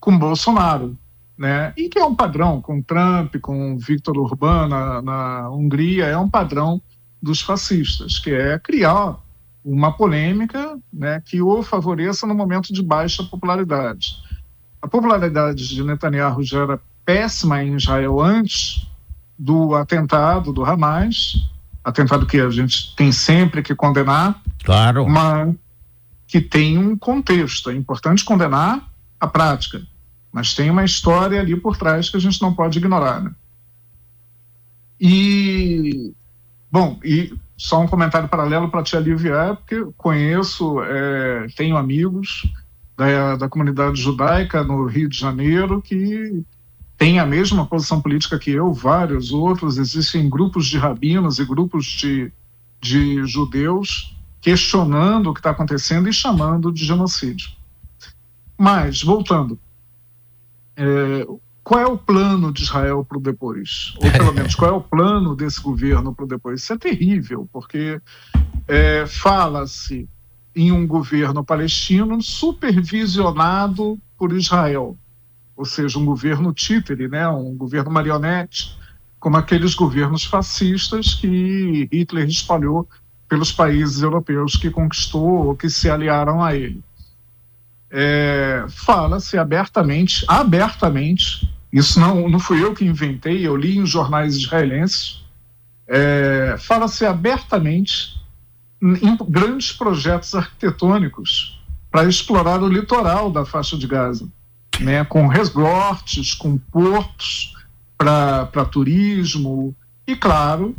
com 0.00 0.18
Bolsonaro, 0.18 0.96
né? 1.36 1.72
E 1.76 1.88
que 1.88 1.98
é 1.98 2.04
um 2.04 2.14
padrão 2.14 2.62
com 2.62 2.80
Trump, 2.80 3.36
com 3.42 3.76
Viktor 3.76 4.16
Orbán 4.16 4.68
na, 4.68 5.02
na 5.02 5.50
Hungria, 5.50 6.06
é 6.06 6.16
um 6.16 6.30
padrão 6.30 6.80
dos 7.20 7.40
fascistas, 7.40 8.18
que 8.18 8.30
é 8.30 8.58
criar 8.58 9.18
uma 9.64 9.92
polêmica 9.92 10.78
né, 10.90 11.20
que 11.24 11.42
o 11.42 11.62
favoreça 11.62 12.26
no 12.26 12.34
momento 12.34 12.72
de 12.72 12.82
baixa 12.82 13.22
popularidade. 13.24 14.16
A 14.80 14.88
popularidade 14.88 15.68
de 15.68 15.82
Netanyahu 15.84 16.42
já 16.42 16.62
era 16.62 16.80
péssima 17.04 17.62
em 17.62 17.74
Israel 17.74 18.20
antes 18.20 18.87
do 19.38 19.74
atentado 19.74 20.52
do 20.52 20.64
Hamas, 20.64 21.48
atentado 21.84 22.26
que 22.26 22.40
a 22.40 22.50
gente 22.50 22.94
tem 22.96 23.12
sempre 23.12 23.62
que 23.62 23.74
condenar, 23.74 24.42
claro. 24.64 25.08
mas 25.08 25.54
que 26.26 26.40
tem 26.40 26.76
um 26.76 26.96
contexto. 26.96 27.70
É 27.70 27.74
importante 27.74 28.24
condenar 28.24 28.86
a 29.18 29.26
prática, 29.26 29.82
mas 30.32 30.54
tem 30.54 30.70
uma 30.70 30.84
história 30.84 31.40
ali 31.40 31.56
por 31.56 31.76
trás 31.76 32.10
que 32.10 32.16
a 32.16 32.20
gente 32.20 32.40
não 32.42 32.52
pode 32.52 32.78
ignorar. 32.78 33.22
Né? 33.22 33.30
E, 35.00 36.12
bom, 36.70 36.98
e 37.04 37.32
só 37.56 37.80
um 37.80 37.88
comentário 37.88 38.28
paralelo 38.28 38.70
para 38.70 38.82
te 38.82 38.96
aliviar, 38.96 39.56
porque 39.56 39.86
conheço, 39.96 40.82
é, 40.82 41.46
tenho 41.56 41.76
amigos 41.76 42.46
da, 42.96 43.36
da 43.36 43.48
comunidade 43.48 44.00
judaica 44.00 44.62
no 44.62 44.84
Rio 44.86 45.08
de 45.08 45.18
Janeiro 45.18 45.80
que 45.80 46.44
tem 46.98 47.20
a 47.20 47.24
mesma 47.24 47.64
posição 47.64 48.02
política 48.02 48.36
que 48.40 48.50
eu, 48.50 48.72
vários 48.72 49.32
outros, 49.32 49.78
existem 49.78 50.28
grupos 50.28 50.66
de 50.66 50.76
rabinos 50.76 51.38
e 51.38 51.44
grupos 51.44 51.86
de, 51.86 52.32
de 52.80 53.24
judeus 53.24 54.16
questionando 54.40 55.30
o 55.30 55.34
que 55.34 55.38
está 55.38 55.50
acontecendo 55.50 56.08
e 56.08 56.12
chamando 56.12 56.72
de 56.72 56.84
genocídio. 56.84 57.50
Mas, 58.58 59.00
voltando, 59.00 59.56
é, 60.76 61.24
qual 61.62 61.80
é 61.80 61.86
o 61.86 61.96
plano 61.96 62.52
de 62.52 62.62
Israel 62.62 63.04
para 63.04 63.18
o 63.18 63.20
depois? 63.20 63.94
Ou 64.02 64.10
pelo 64.10 64.32
menos, 64.34 64.56
qual 64.56 64.70
é 64.70 64.74
o 64.74 64.80
plano 64.80 65.36
desse 65.36 65.60
governo 65.60 66.12
para 66.12 66.24
o 66.24 66.28
depois? 66.28 66.62
Isso 66.62 66.72
é 66.72 66.78
terrível, 66.78 67.48
porque 67.52 68.00
é, 68.66 69.06
fala-se 69.06 70.08
em 70.54 70.72
um 70.72 70.84
governo 70.84 71.44
palestino 71.44 72.20
supervisionado 72.20 73.96
por 74.16 74.32
Israel 74.32 74.98
ou 75.58 75.64
seja, 75.64 75.98
um 75.98 76.04
governo 76.04 76.52
títere, 76.52 77.08
né, 77.08 77.28
um 77.28 77.56
governo 77.56 77.90
marionete, 77.90 78.78
como 79.18 79.36
aqueles 79.36 79.74
governos 79.74 80.22
fascistas 80.22 81.14
que 81.14 81.88
Hitler 81.92 82.28
espalhou 82.28 82.88
pelos 83.28 83.50
países 83.50 84.00
europeus 84.00 84.56
que 84.56 84.70
conquistou 84.70 85.48
ou 85.48 85.56
que 85.56 85.68
se 85.68 85.90
aliaram 85.90 86.44
a 86.44 86.54
ele. 86.54 86.80
É, 87.90 88.66
Fala-se 88.68 89.36
abertamente, 89.36 90.24
abertamente, 90.28 91.52
isso 91.72 91.98
não, 91.98 92.28
não 92.28 92.38
fui 92.38 92.62
eu 92.62 92.72
que 92.72 92.84
inventei, 92.84 93.44
eu 93.44 93.56
li 93.56 93.78
em 93.78 93.84
jornais 93.84 94.36
israelenses, 94.36 95.24
é, 95.88 96.54
fala-se 96.56 97.04
abertamente 97.04 98.16
em 98.80 99.16
grandes 99.28 99.72
projetos 99.72 100.36
arquitetônicos 100.36 101.60
para 101.90 102.08
explorar 102.08 102.62
o 102.62 102.68
litoral 102.68 103.28
da 103.28 103.44
faixa 103.44 103.76
de 103.76 103.88
Gaza 103.88 104.28
né, 104.80 105.04
com 105.04 105.26
resorts, 105.26 106.34
com 106.34 106.56
portos 106.58 107.54
para 107.96 108.64
turismo 108.70 109.74
e, 110.06 110.14
claro, 110.14 110.76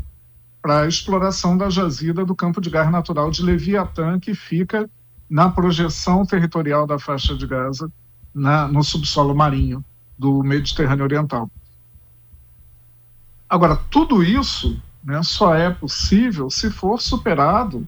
para 0.61 0.81
a 0.81 0.87
exploração 0.87 1.57
da 1.57 1.69
jazida 1.69 2.25
do 2.25 2.35
campo 2.35 2.61
de 2.61 2.69
gás 2.69 2.89
natural 2.91 3.31
de 3.31 3.41
Leviatã, 3.41 4.19
que 4.19 4.33
fica 4.33 4.89
na 5.29 5.49
projeção 5.49 6.25
territorial 6.25 6.87
da 6.87 6.97
faixa 6.97 7.35
de 7.35 7.45
Gaza, 7.45 7.91
na, 8.33 8.67
no 8.67 8.83
subsolo 8.83 9.35
marinho 9.35 9.83
do 10.17 10.43
Mediterrâneo 10.43 11.03
Oriental. 11.03 11.49
Agora, 13.49 13.75
tudo 13.89 14.23
isso 14.23 14.81
né, 15.03 15.21
só 15.23 15.55
é 15.55 15.69
possível 15.69 16.49
se 16.49 16.69
for 16.69 17.01
superado 17.01 17.87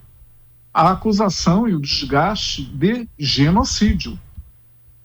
a 0.73 0.91
acusação 0.91 1.67
e 1.67 1.75
o 1.75 1.81
desgaste 1.81 2.63
de 2.63 3.07
genocídio 3.17 4.17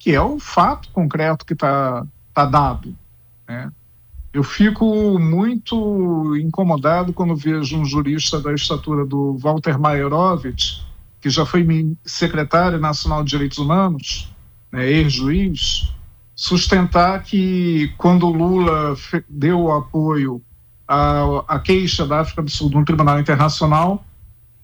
que 0.07 0.15
é 0.15 0.21
o 0.21 0.39
fato 0.39 0.89
concreto 0.91 1.45
que 1.45 1.53
está 1.53 2.07
tá 2.33 2.45
dado. 2.45 2.95
Né? 3.49 3.73
Eu 4.33 4.45
fico 4.45 5.19
muito 5.19 6.37
incomodado 6.37 7.13
quando 7.13 7.35
vejo 7.35 7.77
um 7.77 7.85
jurista 7.85 8.41
da 8.41 8.55
estatura 8.55 9.05
do 9.05 9.37
Walter 9.37 9.77
Maierovitch, 9.81 10.79
que 11.21 11.29
já 11.29 11.45
foi 11.45 11.67
secretário 12.05 12.79
nacional 12.79 13.25
de 13.25 13.31
Direitos 13.31 13.59
Humanos, 13.59 14.33
né, 14.71 14.89
ex-juiz, 14.89 15.93
sustentar 16.37 17.25
que 17.25 17.93
quando 17.99 18.29
Lula 18.29 18.95
deu 19.29 19.73
apoio 19.73 20.41
à, 20.87 21.43
à 21.49 21.59
queixa 21.59 22.07
da 22.07 22.21
África 22.21 22.43
do 22.43 22.51
Sul 22.53 22.71
no 22.71 22.85
Tribunal 22.85 23.19
Internacional, 23.19 24.05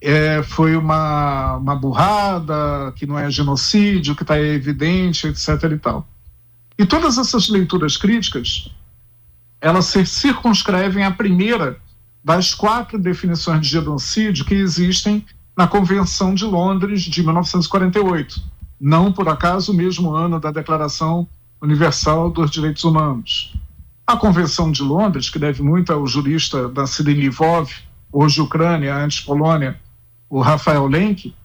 é, 0.03 0.43
foi 0.43 0.77
uma, 0.77 1.57
uma 1.57 1.77
burrada, 1.77 2.93
que 2.97 3.07
não 3.07 3.17
é 3.17 3.31
genocídio, 3.31 4.17
que 4.17 4.23
está 4.23 4.39
evidente, 4.39 5.29
etc. 5.29 5.49
e 5.73 5.79
tal. 5.79 6.07
E 6.77 6.85
todas 6.85 7.19
essas 7.19 7.49
leituras 7.49 7.97
críticas, 7.97 8.69
elas 9.61 9.87
se 9.87 10.05
circunscrevem 10.05 11.05
à 11.05 11.11
primeira 11.13 11.79
das 12.25 12.53
quatro 12.53 12.99
definições 12.99 13.61
de 13.61 13.69
genocídio 13.69 14.45
que 14.45 14.55
existem 14.55 15.25
na 15.57 15.69
Convenção 15.69 16.35
de 16.35 16.45
Londres 16.45 17.03
de 17.03 17.23
1948, 17.23 18.43
não 18.81 19.13
por 19.13 19.29
acaso 19.29 19.71
o 19.71 19.75
mesmo 19.75 20.13
ano 20.13 20.41
da 20.41 20.51
Declaração 20.51 21.29
Universal 21.61 22.31
dos 22.31 22.51
Direitos 22.51 22.83
Humanos. 22.83 23.55
A 24.05 24.17
Convenção 24.17 24.73
de 24.73 24.83
Londres, 24.83 25.31
que 25.31 25.39
deve 25.39 25.63
muito 25.63 25.93
ao 25.93 26.05
jurista 26.07 26.69
nascido 26.69 27.11
em 27.11 27.29
Lvov, 27.29 27.71
hoje 28.11 28.41
Ucrânia, 28.41 28.97
antes 28.97 29.21
Polônia, 29.21 29.79
o 30.33 30.41
Rafael 30.41 30.87
Lenk, 30.87 31.37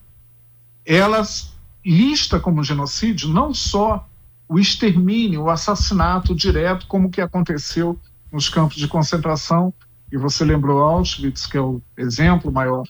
elas 0.82 1.54
lista 1.84 2.40
como 2.40 2.64
genocídio 2.64 3.28
não 3.28 3.52
só 3.52 4.08
o 4.48 4.58
extermínio, 4.58 5.42
o 5.42 5.50
assassinato 5.50 6.34
direto, 6.34 6.86
como 6.86 7.10
que 7.10 7.20
aconteceu 7.20 8.00
nos 8.32 8.48
campos 8.48 8.78
de 8.78 8.88
concentração, 8.88 9.74
e 10.10 10.16
você 10.16 10.42
lembrou 10.42 10.78
Auschwitz, 10.78 11.44
que 11.44 11.58
é 11.58 11.60
o 11.60 11.82
exemplo 11.98 12.50
maior, 12.50 12.84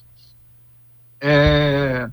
é, 1.20 2.08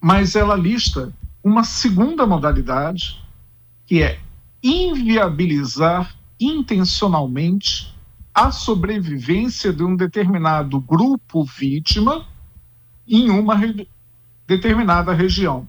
mas 0.00 0.34
ela 0.34 0.56
lista 0.56 1.12
uma 1.40 1.62
segunda 1.62 2.26
modalidade, 2.26 3.24
que 3.86 4.02
é 4.02 4.18
inviabilizar 4.60 6.16
intencionalmente 6.40 7.94
a 8.34 8.50
sobrevivência 8.50 9.72
de 9.72 9.84
um 9.84 9.94
determinado 9.94 10.80
grupo 10.80 11.44
vítima 11.44 12.26
em 13.08 13.30
uma 13.30 13.54
re 13.54 13.88
determinada 14.46 15.12
região. 15.12 15.66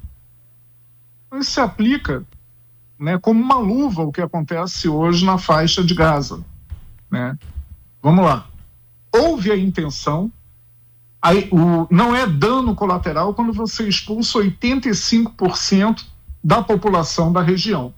Isso 1.33 1.51
se 1.51 1.59
aplica 1.59 2.25
né, 2.97 3.17
como 3.17 3.41
uma 3.41 3.57
luva 3.57 4.03
o 4.03 4.11
que 4.11 4.21
acontece 4.21 4.87
hoje 4.87 5.25
na 5.25 5.37
faixa 5.37 5.83
de 5.83 5.93
Gaza. 5.93 6.43
Né? 7.09 7.37
Vamos 8.01 8.25
lá. 8.25 8.47
Houve 9.13 9.51
a 9.51 9.57
intenção, 9.57 10.31
aí, 11.21 11.49
o, 11.51 11.87
não 11.89 12.15
é 12.15 12.25
dano 12.25 12.75
colateral 12.75 13.33
quando 13.33 13.51
você 13.51 13.87
expulsa 13.87 14.39
85% 14.39 16.05
da 16.43 16.61
população 16.61 17.31
da 17.31 17.41
região. 17.41 17.93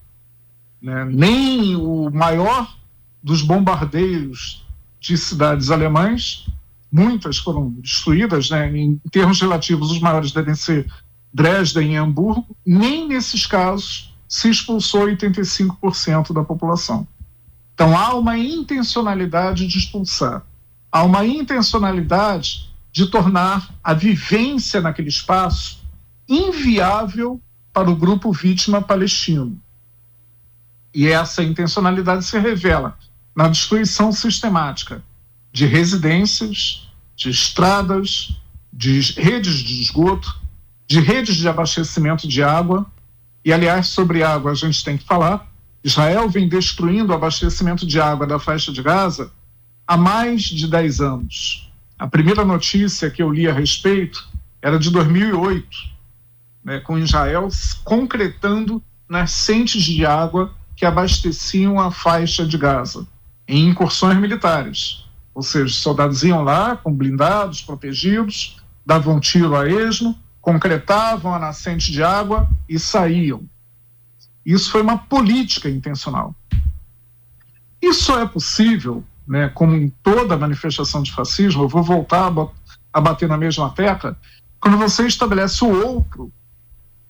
Né? 0.82 1.06
Nem 1.06 1.76
o 1.76 2.10
maior 2.12 2.76
dos 3.22 3.42
bombardeios 3.42 4.66
de 5.00 5.18
cidades 5.18 5.70
alemães, 5.70 6.48
muitas 6.92 7.38
foram 7.38 7.70
destruídas, 7.70 8.50
né? 8.50 8.70
em 8.76 8.98
termos 9.12 9.40
relativos, 9.40 9.92
os 9.92 10.00
maiores 10.00 10.32
devem 10.32 10.56
ser 10.56 10.92
Dresden 11.34 11.94
e 11.94 11.96
Hamburgo, 11.96 12.56
nem 12.66 13.08
nesses 13.08 13.46
casos 13.46 14.14
se 14.28 14.50
expulsou 14.50 15.08
85% 15.08 16.34
da 16.34 16.44
população. 16.44 17.08
Então 17.74 17.98
há 17.98 18.14
uma 18.16 18.38
intencionalidade 18.38 19.66
de 19.68 19.78
expulsar, 19.78 20.44
há 20.92 21.04
uma 21.04 21.26
intencionalidade 21.26 22.70
de 22.92 23.08
tornar 23.08 23.74
a 23.82 23.94
vivência 23.94 24.82
naquele 24.82 25.08
espaço 25.08 25.82
inviável 26.28 27.42
para 27.72 27.90
o 27.90 27.96
grupo 27.96 28.32
vítima 28.34 28.82
palestino. 28.82 29.58
E 30.94 31.08
essa 31.08 31.42
intencionalidade 31.42 32.26
se 32.26 32.38
revela 32.38 32.98
na 33.34 33.48
destruição 33.48 34.12
sistemática 34.12 35.02
de 35.52 35.66
residências, 35.66 36.88
de 37.16 37.30
estradas, 37.30 38.36
de 38.72 39.02
redes 39.20 39.56
de 39.56 39.82
esgoto, 39.82 40.40
de 40.88 41.00
redes 41.00 41.36
de 41.36 41.48
abastecimento 41.48 42.28
de 42.28 42.42
água. 42.42 42.86
E, 43.44 43.52
aliás, 43.52 43.88
sobre 43.88 44.24
água 44.24 44.52
a 44.52 44.56
gente 44.56 44.84
tem 44.84 44.98
que 44.98 45.04
falar. 45.04 45.52
Israel 45.84 46.30
vem 46.30 46.48
destruindo 46.48 47.12
o 47.12 47.16
abastecimento 47.16 47.86
de 47.86 48.00
água 48.00 48.28
da 48.28 48.40
faixa 48.40 48.72
de 48.72 48.82
Gaza 48.82 49.32
há 49.88 49.98
mais 49.98 50.44
de 50.44 50.68
10 50.68 51.02
anos. 51.02 51.72
A 51.98 52.08
primeira 52.08 52.46
notícia 52.46 53.10
que 53.10 53.22
eu 53.22 53.32
li 53.32 53.48
a 53.48 53.54
respeito 53.54 54.28
era 54.62 54.78
de 54.78 54.90
2008, 54.90 55.68
né, 56.64 56.80
com 56.80 56.98
Israel 56.98 57.50
concretando 57.84 58.82
nascentes 59.10 59.84
de 59.84 60.06
água 60.06 60.54
que 60.76 60.86
abasteciam 60.86 61.80
a 61.80 61.92
faixa 61.92 62.46
de 62.46 62.58
Gaza 62.58 63.06
em 63.48 63.68
incursões 63.68 64.18
militares. 64.18 65.01
Ou 65.34 65.42
seja, 65.42 65.66
os 65.66 65.78
soldados 65.78 66.24
iam 66.24 66.44
lá 66.44 66.76
com 66.76 66.94
blindados, 66.94 67.62
protegidos, 67.62 68.58
davam 68.86 69.20
tiro 69.20 69.56
a 69.56 69.70
esmo, 69.70 70.18
concretavam 70.42 71.34
a 71.34 71.40
nascente 71.40 71.92
de 71.92 72.04
água 72.04 72.50
e 72.68 72.78
saíam. 72.80 73.44
Isso 74.46 74.72
foi 74.72 74.82
uma 74.82 74.98
política 74.98 75.70
intencional. 75.70 76.36
Isso 77.82 78.18
é 78.18 78.28
possível, 78.28 79.04
né, 79.28 79.50
como 79.50 79.76
em 79.76 79.90
toda 80.04 80.38
manifestação 80.38 81.02
de 81.02 81.12
fascismo, 81.12 81.64
eu 81.64 81.70
vou 81.70 81.84
voltar 81.84 82.32
a, 82.94 83.02
bater 83.02 83.30
na 83.30 83.38
mesma 83.38 83.70
tecla, 83.70 84.18
quando 84.60 84.78
você 84.78 85.08
estabelece 85.08 85.64
o 85.64 85.88
outro 85.88 86.32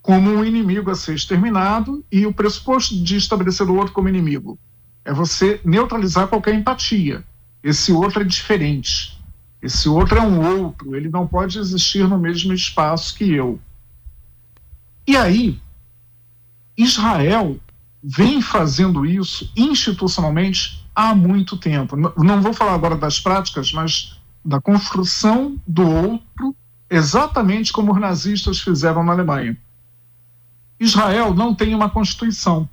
como 0.01 0.31
um 0.31 0.43
inimigo 0.43 0.89
a 0.89 0.95
ser 0.95 1.15
exterminado 1.15 2.03
e 2.11 2.25
o 2.25 2.33
pressuposto 2.33 2.95
de 3.03 3.17
estabelecer 3.17 3.69
o 3.69 3.75
outro 3.75 3.93
como 3.93 4.09
inimigo 4.09 4.57
é 5.03 5.13
você 5.13 5.59
neutralizar 5.63 6.27
qualquer 6.27 6.53
empatia. 6.53 7.23
Esse 7.63 7.91
outro 7.91 8.21
é 8.21 8.25
diferente. 8.25 9.19
Esse 9.61 9.87
outro 9.87 10.17
é 10.17 10.21
um 10.21 10.59
outro, 10.59 10.95
ele 10.95 11.09
não 11.09 11.27
pode 11.27 11.59
existir 11.59 12.07
no 12.07 12.17
mesmo 12.17 12.51
espaço 12.51 13.15
que 13.15 13.31
eu. 13.31 13.59
E 15.05 15.15
aí, 15.15 15.61
Israel 16.75 17.59
vem 18.03 18.41
fazendo 18.41 19.05
isso 19.05 19.51
institucionalmente 19.55 20.83
há 20.95 21.13
muito 21.13 21.55
tempo. 21.57 21.95
Não 21.95 22.41
vou 22.41 22.53
falar 22.53 22.73
agora 22.73 22.97
das 22.97 23.19
práticas, 23.19 23.71
mas 23.71 24.19
da 24.43 24.59
construção 24.59 25.57
do 25.67 25.87
outro, 25.87 26.55
exatamente 26.89 27.71
como 27.71 27.93
os 27.93 27.99
nazistas 27.99 28.59
fizeram 28.59 29.03
na 29.03 29.11
Alemanha. 29.11 29.55
Israel 30.79 31.35
não 31.35 31.53
tem 31.53 31.75
uma 31.75 31.89
constituição. 31.89 32.67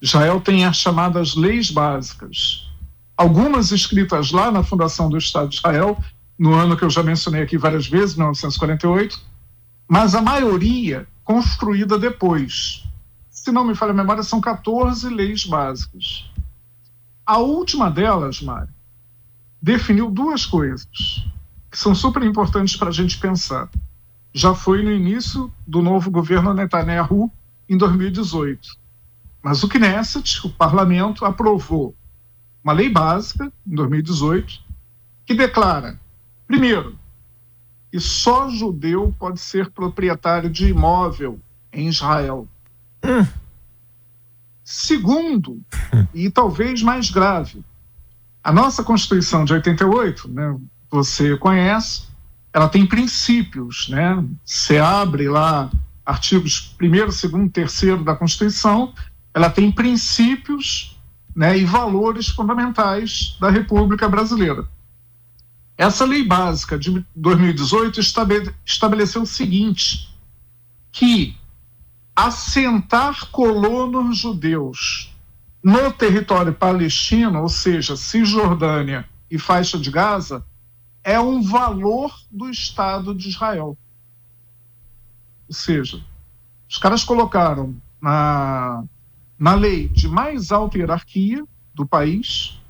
Israel 0.00 0.40
tem 0.40 0.64
as 0.64 0.76
chamadas 0.78 1.36
leis 1.36 1.70
básicas. 1.70 2.68
Algumas 3.16 3.70
escritas 3.70 4.32
lá 4.32 4.50
na 4.50 4.62
fundação 4.62 5.08
do 5.08 5.18
Estado 5.18 5.48
de 5.48 5.56
Israel, 5.56 6.02
no 6.38 6.54
ano 6.54 6.76
que 6.76 6.84
eu 6.84 6.90
já 6.90 7.02
mencionei 7.02 7.42
aqui 7.42 7.56
várias 7.56 7.86
vezes, 7.86 8.16
1948, 8.16 9.20
mas 9.86 10.14
a 10.14 10.22
maioria 10.22 11.06
construída 11.24 11.98
depois. 11.98 12.84
Se 13.30 13.52
não 13.52 13.64
me 13.64 13.74
falha 13.74 13.92
a 13.92 13.94
memória, 13.94 14.22
são 14.22 14.40
14 14.40 15.08
leis 15.08 15.44
básicas. 15.44 16.30
A 17.24 17.38
última 17.38 17.90
delas, 17.90 18.40
Mário, 18.40 18.72
definiu 19.60 20.10
duas 20.10 20.44
coisas 20.44 21.24
que 21.70 21.78
são 21.78 21.94
super 21.94 22.22
importantes 22.22 22.76
para 22.76 22.88
a 22.88 22.92
gente 22.92 23.18
pensar. 23.18 23.68
Já 24.34 24.54
foi 24.54 24.82
no 24.82 24.90
início 24.90 25.52
do 25.66 25.80
novo 25.80 26.10
governo 26.10 26.52
Netanyahu, 26.52 27.30
em 27.68 27.76
2018 27.76 28.82
mas 29.42 29.64
o 29.64 29.68
Knesset, 29.68 30.46
o 30.46 30.50
parlamento, 30.50 31.24
aprovou 31.24 31.94
uma 32.62 32.72
lei 32.72 32.88
básica, 32.88 33.52
em 33.66 33.74
2018, 33.74 34.60
que 35.26 35.34
declara, 35.34 35.98
primeiro, 36.46 36.96
que 37.90 37.98
só 38.00 38.48
judeu 38.48 39.14
pode 39.18 39.40
ser 39.40 39.70
proprietário 39.70 40.48
de 40.48 40.68
imóvel 40.68 41.40
em 41.72 41.88
Israel. 41.88 42.48
Hum. 43.04 43.26
Segundo, 44.64 45.60
e 46.14 46.30
talvez 46.30 46.82
mais 46.82 47.10
grave, 47.10 47.64
a 48.42 48.52
nossa 48.52 48.82
Constituição 48.82 49.44
de 49.44 49.52
88, 49.52 50.28
né, 50.28 50.56
você 50.90 51.36
conhece, 51.36 52.04
ela 52.52 52.68
tem 52.68 52.86
princípios, 52.86 53.88
né? 53.88 54.22
Você 54.44 54.78
abre 54.78 55.28
lá 55.28 55.70
artigos 56.04 56.76
1 56.80 56.90
2 56.90 57.20
3 57.72 58.04
da 58.04 58.14
Constituição, 58.14 58.92
ela 59.32 59.48
tem 59.48 59.72
princípios 59.72 60.91
né, 61.34 61.56
e 61.58 61.64
valores 61.64 62.28
fundamentais 62.28 63.36
da 63.40 63.50
República 63.50 64.08
Brasileira. 64.08 64.66
Essa 65.76 66.04
lei 66.04 66.24
básica 66.24 66.78
de 66.78 67.04
2018 67.16 68.00
estabeleceu 68.64 69.22
o 69.22 69.26
seguinte: 69.26 70.14
que 70.90 71.36
assentar 72.14 73.30
colonos 73.30 74.18
judeus 74.18 75.12
no 75.62 75.92
território 75.92 76.52
palestino, 76.52 77.40
ou 77.40 77.48
seja, 77.48 77.96
Cisjordânia 77.96 79.08
e 79.30 79.38
faixa 79.38 79.78
de 79.78 79.90
Gaza, 79.90 80.44
é 81.02 81.18
um 81.18 81.42
valor 81.42 82.14
do 82.30 82.50
Estado 82.50 83.14
de 83.14 83.28
Israel. 83.28 83.76
Ou 85.48 85.54
seja, 85.54 86.02
os 86.68 86.78
caras 86.78 87.04
colocaram 87.04 87.74
na 88.00 88.84
na 89.42 89.56
lei 89.56 89.88
de 89.88 90.06
mais 90.06 90.52
alta 90.52 90.78
hierarquia 90.78 91.44
do 91.74 91.84
país, 91.84 92.62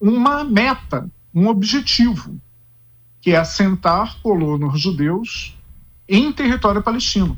uma 0.00 0.44
meta, 0.44 1.10
um 1.34 1.48
objetivo, 1.48 2.40
que 3.20 3.32
é 3.32 3.36
assentar 3.36 4.16
colonos 4.22 4.80
judeus 4.80 5.58
em 6.08 6.32
território 6.32 6.80
palestino. 6.80 7.36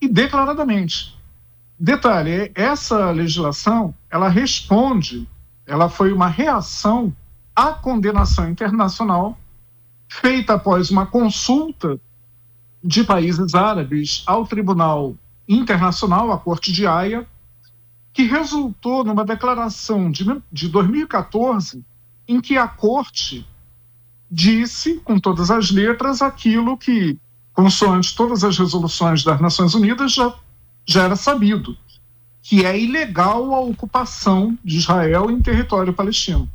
E 0.00 0.08
declaradamente. 0.08 1.16
Detalhe, 1.78 2.50
essa 2.56 3.12
legislação, 3.12 3.94
ela 4.10 4.28
responde, 4.28 5.28
ela 5.64 5.88
foi 5.88 6.12
uma 6.12 6.26
reação 6.26 7.14
à 7.54 7.66
condenação 7.66 8.50
internacional 8.50 9.38
feita 10.08 10.54
após 10.54 10.90
uma 10.90 11.06
consulta 11.06 12.00
de 12.82 13.04
países 13.04 13.54
árabes 13.54 14.24
ao 14.26 14.44
Tribunal 14.44 15.14
Internacional, 15.48 16.32
à 16.32 16.38
Corte 16.38 16.72
de 16.72 16.84
Haia, 16.84 17.24
que 18.16 18.22
resultou 18.22 19.04
numa 19.04 19.26
declaração 19.26 20.10
de, 20.10 20.24
de 20.50 20.68
2014 20.70 21.84
em 22.26 22.40
que 22.40 22.56
a 22.56 22.66
Corte 22.66 23.46
disse, 24.30 24.96
com 25.04 25.18
todas 25.20 25.50
as 25.50 25.70
letras, 25.70 26.22
aquilo 26.22 26.78
que, 26.78 27.18
consoante 27.52 28.16
todas 28.16 28.42
as 28.42 28.56
resoluções 28.58 29.22
das 29.22 29.38
Nações 29.38 29.74
Unidas, 29.74 30.14
já, 30.14 30.34
já 30.86 31.02
era 31.02 31.14
sabido, 31.14 31.76
que 32.40 32.64
é 32.64 32.80
ilegal 32.80 33.54
a 33.54 33.60
ocupação 33.60 34.58
de 34.64 34.78
Israel 34.78 35.30
em 35.30 35.42
território 35.42 35.92
palestino. 35.92 36.50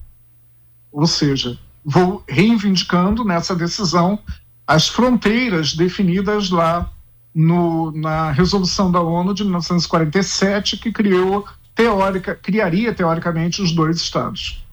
Ou 0.91 1.05
seja, 1.05 1.59
vou 1.85 2.23
reivindicando 2.27 3.23
nessa 3.23 3.55
decisão 3.55 4.17
as 4.65 4.87
fronteiras 4.87 5.75
definidas 5.75 6.49
lá 6.49 6.91
no, 7.33 7.91
na 7.91 8.31
resolução 8.31 8.91
da 8.91 9.01
ONU 9.01 9.33
de 9.33 9.43
1947 9.43 10.77
que 10.77 10.91
criou 10.91 11.47
teórica, 11.73 12.35
criaria 12.35 12.93
teoricamente 12.93 13.61
os 13.61 13.71
dois 13.71 13.97
estados. 13.97 14.65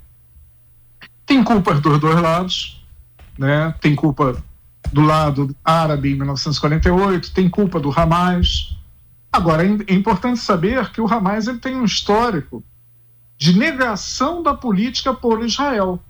Tem 1.24 1.42
culpa 1.44 1.74
dos 1.74 1.98
dois 1.98 2.20
lados, 2.20 2.84
né? 3.38 3.74
Tem 3.80 3.94
culpa 3.94 4.42
do 4.92 5.02
lado 5.02 5.54
árabe 5.64 6.12
em 6.12 6.16
1948, 6.16 7.32
tem 7.32 7.48
culpa 7.48 7.78
do 7.78 7.90
Hamas. 7.90 8.76
Agora 9.30 9.64
é 9.64 9.94
importante 9.94 10.40
saber 10.40 10.90
que 10.90 11.00
o 11.00 11.06
Hamas 11.06 11.46
ele 11.46 11.58
tem 11.58 11.76
um 11.76 11.84
histórico 11.84 12.64
de 13.36 13.56
negação 13.56 14.42
da 14.42 14.54
política 14.54 15.14
por 15.14 15.44
Israel, 15.44 16.02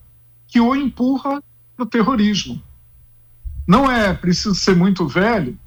que 0.47 0.61
o 0.61 0.75
empurra 0.75 1.43
para 1.77 1.83
o 1.83 1.87
terrorismo. 1.87 2.63
Não 3.67 3.91
é 3.91 4.15
preciso 4.15 4.55
ser 4.55 4.75
muito 4.75 5.07
velho, 5.07 5.59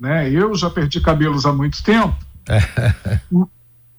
né? 0.00 0.30
Eu 0.30 0.54
já 0.54 0.70
perdi 0.70 1.00
cabelos 1.00 1.44
há 1.44 1.52
muito 1.52 1.82
tempo. 1.82 2.16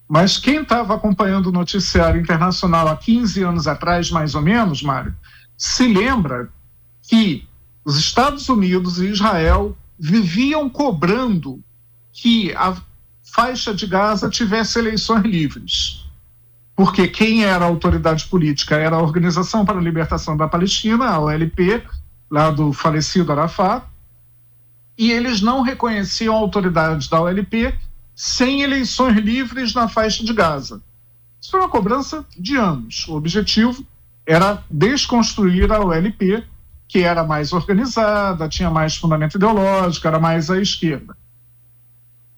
Mas 0.10 0.38
quem 0.38 0.64
estava 0.64 0.95
acompanhando 0.95 1.47
o 1.47 1.52
noticiário 1.54 2.20
internacional 2.20 2.88
há 2.88 2.97
15 2.97 3.43
anos 3.43 3.68
atrás, 3.68 4.10
mais 4.10 4.36
ou 4.36 4.41
menos, 4.41 4.82
Mário, 4.82 5.16
se 5.56 5.88
lembra 5.88 6.49
que 7.04 7.47
os 7.86 7.97
Estados 7.97 8.49
Unidos 8.49 8.99
e 8.99 9.06
Israel 9.06 9.78
viviam 9.97 10.70
cobrando 10.70 11.64
que 12.12 12.54
a 12.56 12.76
faixa 13.24 13.74
de 13.74 13.88
Gaza 13.88 14.30
tivesse 14.30 14.80
eleições 14.80 15.24
livres. 15.24 16.06
Porque 16.76 17.08
quem 17.08 17.45
era 17.45 17.64
a 17.64 17.68
autoridade 17.68 18.26
política 18.26 18.76
era 18.76 18.95
a 18.97 19.02
Organização 19.02 19.64
para 19.64 19.78
a 19.78 19.82
Libertação 19.82 20.36
da 20.36 20.47
Palestina, 20.47 21.06
a 21.06 21.20
OLP, 21.20 21.84
lá 22.30 22.49
do 22.49 22.74
falecido 22.74 23.32
Arafat, 23.32 23.86
e 24.98 25.12
eles 25.12 25.42
não 25.42 25.62
reconheciam 25.62 26.36
a 26.36 26.39
autoridade 26.39 27.10
da 27.10 27.22
OLP 27.22 27.74
sem 28.16 28.62
eleições 28.62 29.18
livres 29.18 29.74
na 29.74 29.88
faixa 29.88 30.24
de 30.24 30.34
Gaza. 30.34 30.82
Isso 31.42 31.52
foi 31.52 31.60
uma 31.60 31.70
cobrança 31.70 32.26
de 32.38 32.56
anos. 32.56 33.08
O 33.08 33.16
objetivo 33.16 33.86
era 34.26 34.64
desconstruir 34.70 35.72
a 35.72 35.80
OLP, 35.80 36.44
que 36.88 37.00
era 37.00 37.24
mais 37.24 37.52
organizada, 37.52 38.48
tinha 38.48 38.70
mais 38.70 38.96
fundamento 38.96 39.36
ideológico, 39.36 40.08
era 40.08 40.20
mais 40.20 40.52
à 40.52 40.62
esquerda. 40.62 41.18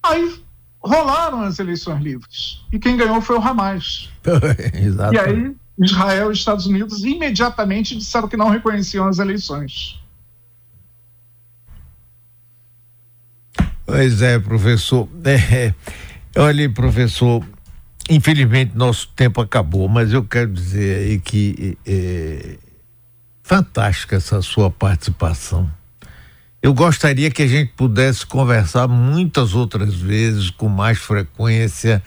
Aí 0.02 0.42
rolaram 0.80 1.42
as 1.42 1.60
eleições 1.60 2.02
livres. 2.02 2.62
E 2.72 2.80
quem 2.80 2.96
ganhou 2.96 3.22
foi 3.22 3.38
o 3.38 3.42
Hamas. 3.42 4.10
e 5.12 5.20
aí 5.20 5.56
Israel 5.82 6.30
e 6.30 6.34
Estados 6.34 6.66
Unidos 6.66 7.04
imediatamente 7.04 7.98
disseram 7.98 8.28
que 8.28 8.38
não 8.38 8.50
reconheciam 8.50 9.08
as 9.08 9.20
eleições. 9.20 10.00
Pois 13.86 14.22
é, 14.22 14.40
professor. 14.40 15.08
É, 16.36 16.42
olha, 16.42 16.70
professor, 16.70 17.46
infelizmente 18.10 18.76
nosso 18.76 19.08
tempo 19.16 19.40
acabou, 19.40 19.88
mas 19.88 20.12
eu 20.12 20.24
quero 20.24 20.52
dizer 20.52 20.98
aí 20.98 21.20
que 21.20 21.78
é, 21.86 22.58
fantástica 23.44 24.16
essa 24.16 24.42
sua 24.42 24.72
participação. 24.72 25.70
Eu 26.62 26.74
gostaria 26.74 27.30
que 27.30 27.44
a 27.44 27.48
gente 27.48 27.74
pudesse 27.76 28.26
conversar 28.26 28.88
muitas 28.88 29.54
outras 29.54 29.94
vezes, 29.96 30.50
com 30.50 30.70
mais 30.70 30.98
frequência. 30.98 32.02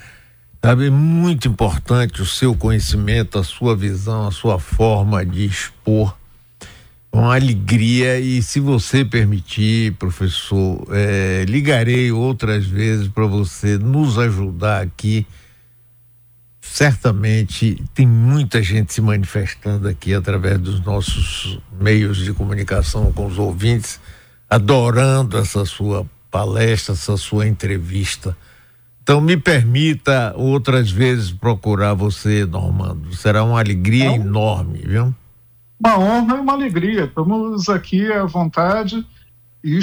Sabe, 0.65 0.91
muito 0.91 1.47
importante 1.47 2.23
o 2.23 2.27
seu 2.27 2.55
conhecimento, 2.55 3.39
a 3.39 3.45
sua 3.45 3.77
visão, 3.77 4.27
a 4.27 4.33
sua 4.33 4.59
forma 4.59 5.25
de 5.25 5.45
expor 5.45 6.17
com 7.11 7.31
alegria 7.31 8.21
e 8.21 8.43
se 8.43 8.61
você 8.61 9.05
permitir, 9.05 9.93
professor, 9.95 10.87
é, 10.91 11.45
ligarei 11.49 12.13
outras 12.13 12.67
vezes 12.67 13.09
para 13.09 13.27
você 13.27 13.79
nos 13.79 14.19
ajudar 14.19 14.83
aqui. 14.83 15.27
Certamente 16.61 17.83
tem 17.95 18.07
muita 18.07 18.63
gente 18.63 18.93
se 18.93 19.01
manifestando 19.01 19.89
aqui 19.89 20.13
através 20.13 20.59
dos 20.59 20.85
nossos 20.85 21.59
meios 21.81 22.19
de 22.19 22.33
comunicação 22.35 23.11
com 23.13 23.27
os 23.27 23.39
ouvintes, 23.39 23.99
adorando 24.51 25.39
essa 25.39 25.65
sua 25.65 26.05
palestra, 26.31 26.93
essa 26.93 27.17
sua 27.17 27.47
entrevista. 27.47 28.37
Então 29.03 29.21
me 29.21 29.37
permita 29.37 30.35
outras 30.37 30.91
vezes 30.91 31.31
procurar 31.31 31.95
você, 31.95 32.45
Normando. 32.45 33.15
Será 33.15 33.45
uma 33.45 33.61
alegria 33.61 34.11
é 34.11 34.15
enorme, 34.17 34.81
viu? 34.85 35.15
Uma 35.79 35.99
honra 35.99 36.37
e 36.37 36.41
uma 36.41 36.53
alegria. 36.53 37.05
Estamos 37.05 37.69
aqui 37.69 38.11
à 38.13 38.25
vontade 38.25 39.07
e 39.63 39.81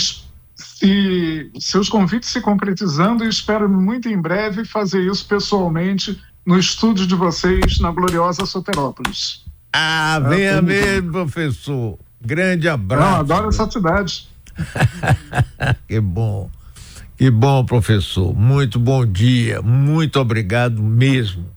se 0.55 1.51
seus 1.59 1.89
convites 1.89 2.29
se 2.29 2.41
concretizando, 2.41 3.23
espero 3.25 3.69
muito 3.69 4.07
em 4.09 4.19
breve 4.19 4.65
fazer 4.65 5.01
isso 5.01 5.25
pessoalmente 5.27 6.21
no 6.45 6.57
estúdio 6.59 7.07
de 7.07 7.15
vocês 7.15 7.79
na 7.79 7.91
gloriosa 7.91 8.45
Soterópolis. 8.45 9.43
Ah, 9.71 10.19
venha 10.27 10.61
mesmo, 10.61 11.11
professor. 11.11 11.97
Grande 12.21 12.69
abraço. 12.69 13.11
Não, 13.11 13.19
adoro 13.19 13.49
essa 13.49 13.69
cidade. 13.69 14.27
que 15.87 15.99
bom. 15.99 16.49
Que 17.17 17.29
bom, 17.31 17.65
professor. 17.65 18.35
Muito 18.35 18.79
bom 18.79 19.05
dia. 19.05 19.61
Muito 19.61 20.19
obrigado 20.19 20.81
mesmo. 20.81 21.52